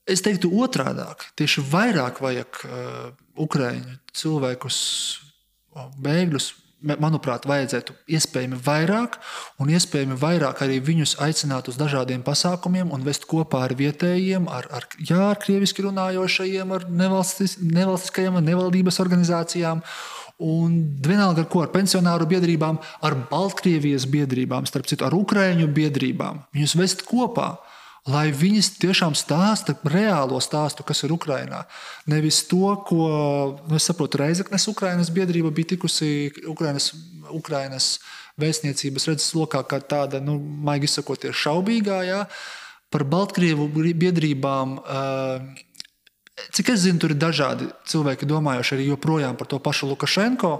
[0.06, 1.02] Es teiktu otrādi,
[1.36, 3.08] tieši vairāk vajag uh,
[3.42, 4.76] Ukrāņu cilvēkus,
[6.00, 6.52] bēgļus
[6.82, 9.16] manuprāt, vajadzētu iespējami vairāk,
[9.62, 14.68] un iespējami vairāk arī viņus aicināt uz dažādiem pasākumiem un vest kopā ar vietējiem, ar,
[14.70, 19.82] ar, jā, ar krieviski runājošajiem, ar nevalstis, nevalstiskajiem, ar nevaldības organizācijām.
[20.36, 22.76] Un vienalga ar ko, ar pensionāru biedrībām,
[23.08, 26.42] ar Baltkrievijas biedrībām, starp citu, ar Ukrāņu biedrībām.
[26.52, 27.54] Viņus vest kopā
[28.06, 31.64] lai viņas tiešām stāsta reālo stāstu, kas ir Ukrajinā.
[32.10, 33.08] Nevis to, ko
[33.66, 36.92] nu, es saprotu, Reizeknes Ukrainas biedrība bija tikusi Ukrainas,
[37.34, 37.96] Ukrainas
[38.38, 42.00] vēstniecības redzes lokā, kā tāda, nu, maigi izsakoties, šaubīgā.
[42.06, 42.24] Jā.
[42.94, 44.78] Par Baltkrievu biedrībām.
[46.54, 50.52] Cik es zinu, tur ir dažādi cilvēki domājuši arī joprojām par to pašu Lukašenko,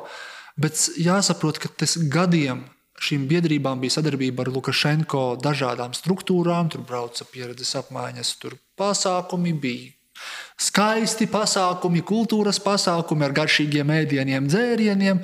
[0.59, 2.65] bet jāsaprot, ka tas gadiem
[3.03, 6.71] šīm biedrībām bija sadarbība ar Lukašenko dažādām struktūrām.
[6.73, 9.93] Tur brauca pieredzes apmaiņas, tur pasākumi bija.
[10.57, 15.21] Skaisti pasākumi, kultūras pasākumi ar garšīgiem ēdieniem, dzērieniem.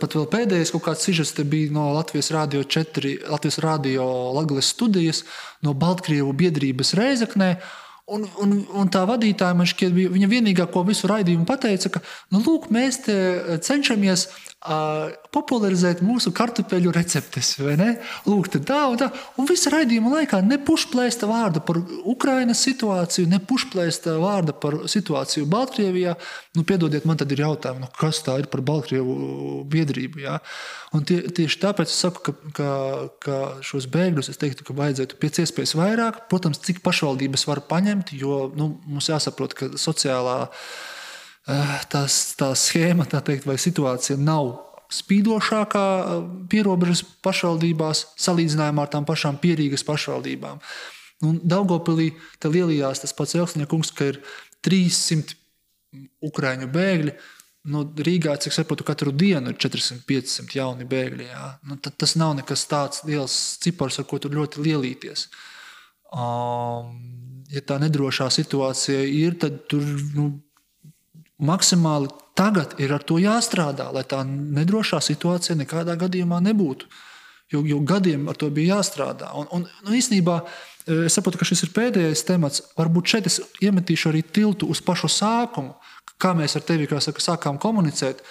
[0.00, 5.24] Pat vēl pēdējais kaut kāds sižets bija no Latvijas Rādio 4, Latvijas Rādio Latvijas studijas,
[5.60, 7.52] no Baltkrievu biedrības Reizeknē.
[8.12, 12.00] Un, un, un tā vadītāja man šķiet, bija viņa vienīgā, ko visu raidījumu pateica, ka
[12.32, 13.04] nu, lūk, mēs
[13.62, 14.26] cenšamies
[14.62, 17.56] popularizēt mūsu kartupeļu receptes.
[18.28, 19.08] Lūk, tā tā.
[19.40, 26.14] Un visa raidījuma laikā nepušplēsta vārda par Ukrainas situāciju, nepušplēsta vārda par situāciju Baltkrievijā.
[26.54, 30.22] Nu, piedodiet, man tad ir jautājumi, nu, kas tā ir par Baltkrievu biedrību.
[30.22, 30.38] Ja?
[31.08, 32.70] Tie, tieši tāpēc es saku, ka, ka,
[33.24, 36.24] ka šos bēgļus es teiktu, ka vajadzētu pēc iespējas vairāk.
[36.30, 40.44] Protams, cik pašvaldības var paņemt, jo nu, mums jāsaprot, ka sociālā
[41.90, 44.54] tās, tā schēma tā teikt, vai situācija nav
[44.92, 50.60] spīdošākā eh, pierobežas pašvaldībās, salīdzinājumā ar tām pašām pierīgas pašvaldībām.
[51.26, 52.10] Un Daugopilī
[52.42, 54.18] lielījās tas pats Elksniekungs, ka ir
[54.66, 55.38] 300
[56.26, 57.14] ukrāņu bēgļi.
[57.72, 61.28] Nu, Rīgā, cik saprotu, katru dienu ir 400-500 jauni bēgļi.
[61.30, 61.44] Jā.
[61.70, 65.28] Nu, tas nav nekas tāds liels cipars, ar ko tur ļoti lielīties.
[66.10, 66.96] Um,
[67.54, 69.86] ja tā nedrošā situācija ir, tad tur
[70.16, 70.26] nu,
[71.44, 76.88] maksimāli tagad ir ar to jāstrādā, lai tā nedrošā situācija nekādā gadījumā nebūtu.
[77.52, 79.28] Jo, jo gadiem ar to bija jāstrādā.
[79.36, 82.62] Un, un, nu, īstenībā e, es saprotu, ka šis ir pēdējais temats.
[82.78, 85.74] Varbūt šeit es iemetīšu arī tiltu uz pašu sākumu,
[86.22, 88.24] kā mēs ar tevi saka, sākām komunicēt.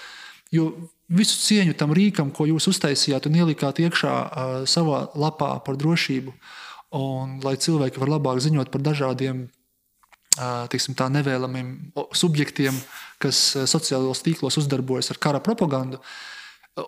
[0.52, 0.72] Jo
[1.12, 6.34] visu cieņu tam rīkam, ko jūs uztaisījāt un ielikāt iekšā uh, savā lapā par drošību,
[6.98, 9.46] un lai cilvēki var labāk ziņot par dažādiem
[10.72, 11.74] tiksim, tā, nevēlamiem
[12.16, 12.78] subjektiem,
[13.22, 16.00] kas sociālajos tīklos uzdarbojas ar kara propagandu.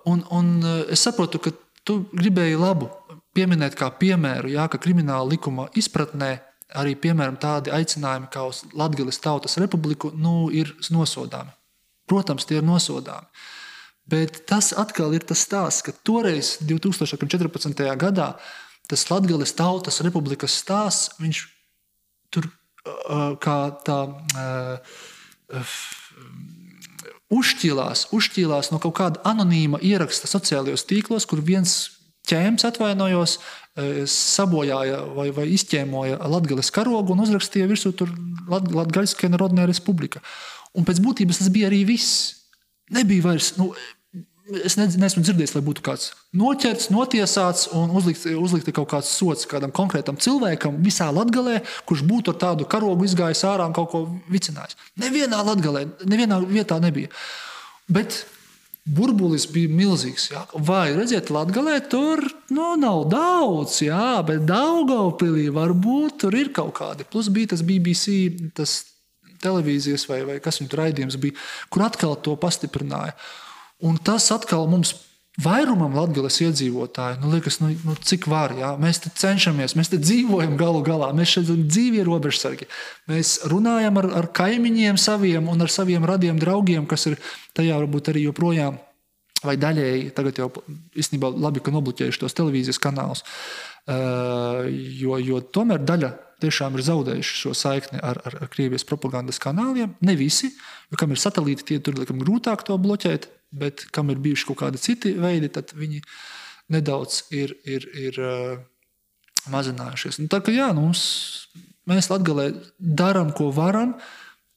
[0.08, 0.56] Un, un
[0.92, 1.52] es saprotu, ka
[1.84, 2.88] tu gribēji labu
[3.36, 6.38] pieminēt kā piemēru, jā, ka krimināla likuma izpratnē
[6.80, 11.54] arī piemēram, tādi aicinājumi kā uz Latvijas Tautas Republiku nu, ir nosodāmi.
[12.10, 13.30] Protams, tie ir nosodāmi.
[14.10, 17.86] Bet tas atkal ir tas stāsts, ka toreiz, 2014.
[18.00, 18.34] gadā,
[18.90, 21.44] tas Latvijas Tautas Republikas stāsts, viņš
[22.34, 22.50] tur
[23.44, 23.58] kā
[23.88, 24.00] tā
[27.34, 31.76] uzšķīlās, uzšķīlās no kaut kāda anonīma ieraksta sociālajos tīklos, kur viens
[32.30, 33.38] ķēmis atvainojos,
[34.10, 37.94] sabojāja vai, vai izķēmoja Latvijas karogu un uzrakstīja virsū
[38.50, 40.22] Latvijas Narodnē Republika.
[40.78, 42.32] Un pēc būtības tas bija arī viss.
[42.94, 43.72] Nebija vairs, nu,
[44.44, 49.72] Es neesmu dzirdējis, lai būtu kāds noķerts, notiesāts un uzlikt, uzlikt kaut kāds sots kādam
[49.72, 54.76] konkrētam cilvēkam visā Latvijā, kurš būtu ar tādu karogu izgājis ārā un kaut ko vicinājis.
[55.00, 57.14] Nevienā Latvijā, nevienā vietā nebija.
[57.88, 58.26] Bet
[58.84, 60.28] burbulis bija milzīgs.
[60.34, 60.44] Jā.
[60.68, 67.08] Vai redziet, Latvijā tur nu, nav daudz, jā, bet Daugaupīlī varbūt tur ir kaut kādi.
[67.08, 68.82] Plus bija tas BBC, tas
[69.44, 71.40] televīzijas vai, vai kas viņu raidījums bija,
[71.72, 73.16] kur atkal to pastiprināja.
[73.84, 74.94] Un tas atkal mums
[75.42, 78.54] vairumam Latvijas iedzīvotāju, nu, liekas, nu, nu, cik var.
[78.58, 78.74] Jā?
[78.82, 82.70] Mēs te cenšamies, mēs te dzīvojam galu galā, mēs šeit dzīvi robežsargi.
[83.10, 87.18] Mēs runājam ar, ar kaimiņiem saviem un ar saviem radiem draugiem, kas ir
[87.58, 88.78] tajā varbūt arī joprojām.
[89.44, 90.52] Vai daļēji tagad jau
[90.96, 93.26] īstenībā labi, ka nobloķējuši tos televīzijas kanālus.
[93.84, 96.14] Uh, jo, jo tomēr daļa
[96.44, 99.98] tiešām ir zaudējuši šo saikni ar, ar, ar Krievijas propagandas kanāliem.
[100.06, 100.54] Ne visi,
[100.92, 104.62] jo kam ir satelīti, tie tur ir grūtāk to bloķēt bet kam ir bijuši kaut
[104.64, 106.02] kādi citi veidi, tad viņi
[106.74, 108.58] nedaudz ir, ir, ir uh,
[109.54, 110.20] mazinājušies.
[110.24, 111.04] Un tā kā jā, nu, mums,
[111.90, 113.98] mēs Latvijā darām, ko varam.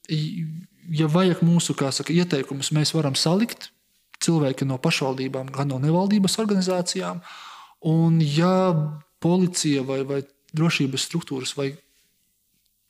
[0.07, 3.71] Ja vajag mūsu saka, ieteikumus, mēs varam salikt
[4.23, 7.19] cilvēki no pašvaldībām, gan no nevaldības organizācijām.
[7.87, 8.71] Un, ja
[9.21, 10.21] policija vai, vai
[10.55, 11.73] drošības struktūras vai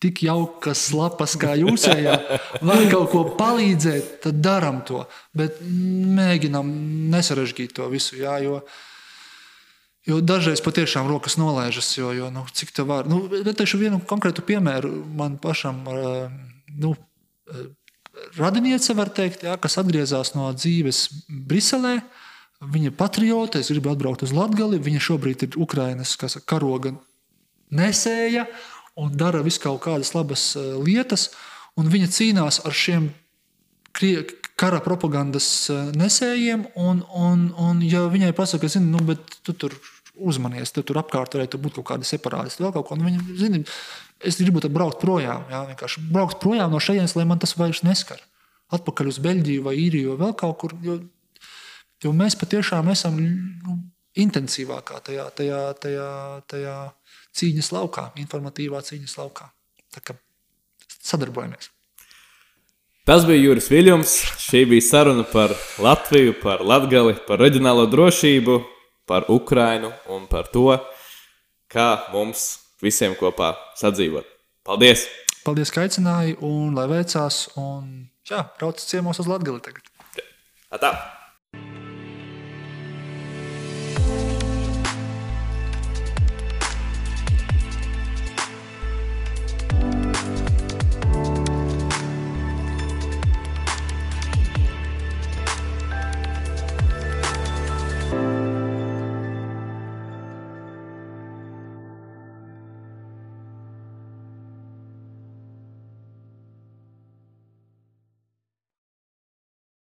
[0.03, 2.17] tik jaukas lapas kā jūsējā,
[2.67, 5.03] var kaut ko palīdzēt, tad darām to.
[5.37, 6.69] Bet mēģinām
[7.13, 8.19] nesarežģīt to visu.
[8.21, 8.61] Jā, jo,
[10.07, 13.09] jo dažreiz patiešām rokas nolaižas, jo, jo nu, cik tā var.
[13.09, 15.83] Nu, teikšu vienu konkrētu piemēru man pašam.
[16.77, 16.93] Nu,
[18.37, 21.99] Radiniece, var teikt, jā, kas atgriezās no dzīves Briselē.
[22.57, 24.79] Viņa patriote, es gribu atbraukt uz Latviju.
[24.81, 26.15] Viņa šobrīd ir Ukraiņas
[26.49, 26.95] karoga
[27.73, 28.47] nesēja
[28.97, 31.29] un dara visu kaut kādas labas eh, lietas,
[31.77, 33.11] un viņa cīnās ar šiem
[34.57, 36.67] kara propagandas eh, nesējiem.
[36.75, 39.77] Un, un, un ja viņai pasaka, zini, nu, bet tu tur
[40.17, 42.97] uzmanies, tu tur apkārt varētu būt kaut kāda separātisti, vēl kaut ko.
[43.01, 43.61] Viņa, zini,
[44.25, 48.23] es gribu braukt projām, jā, vienkārši braukt projām no šejienes, lai man tas vairs neskar.
[48.73, 50.73] Atpakaļ uz Beļģiju vai Īriju vai vēl kaut kur.
[50.83, 50.97] Jo,
[52.03, 53.77] jo mēs patiešām esam nu,
[54.23, 56.09] intensīvākā tajā, tajā, tajā,
[56.49, 56.75] tajā
[57.37, 59.49] cīņas laukā, informatīvā cīņas laukā.
[59.93, 60.17] Tā kā
[61.07, 61.71] sadarbojamies.
[63.07, 64.17] Tas bija Juris Viljams.
[64.43, 68.57] Šī bija saruna par Latviju, par Latviju, par reģionālo drošību,
[69.07, 70.75] par Ukrajinu un par to,
[71.71, 72.49] kā mums
[72.83, 74.27] visiem kopā sadzīvot.
[74.67, 75.07] Paldies!
[75.47, 79.87] Paldies, ka aicināji, un lai veicās, un jā, brauc ciemos uz Latviju tagad.
[80.75, 80.91] Tā!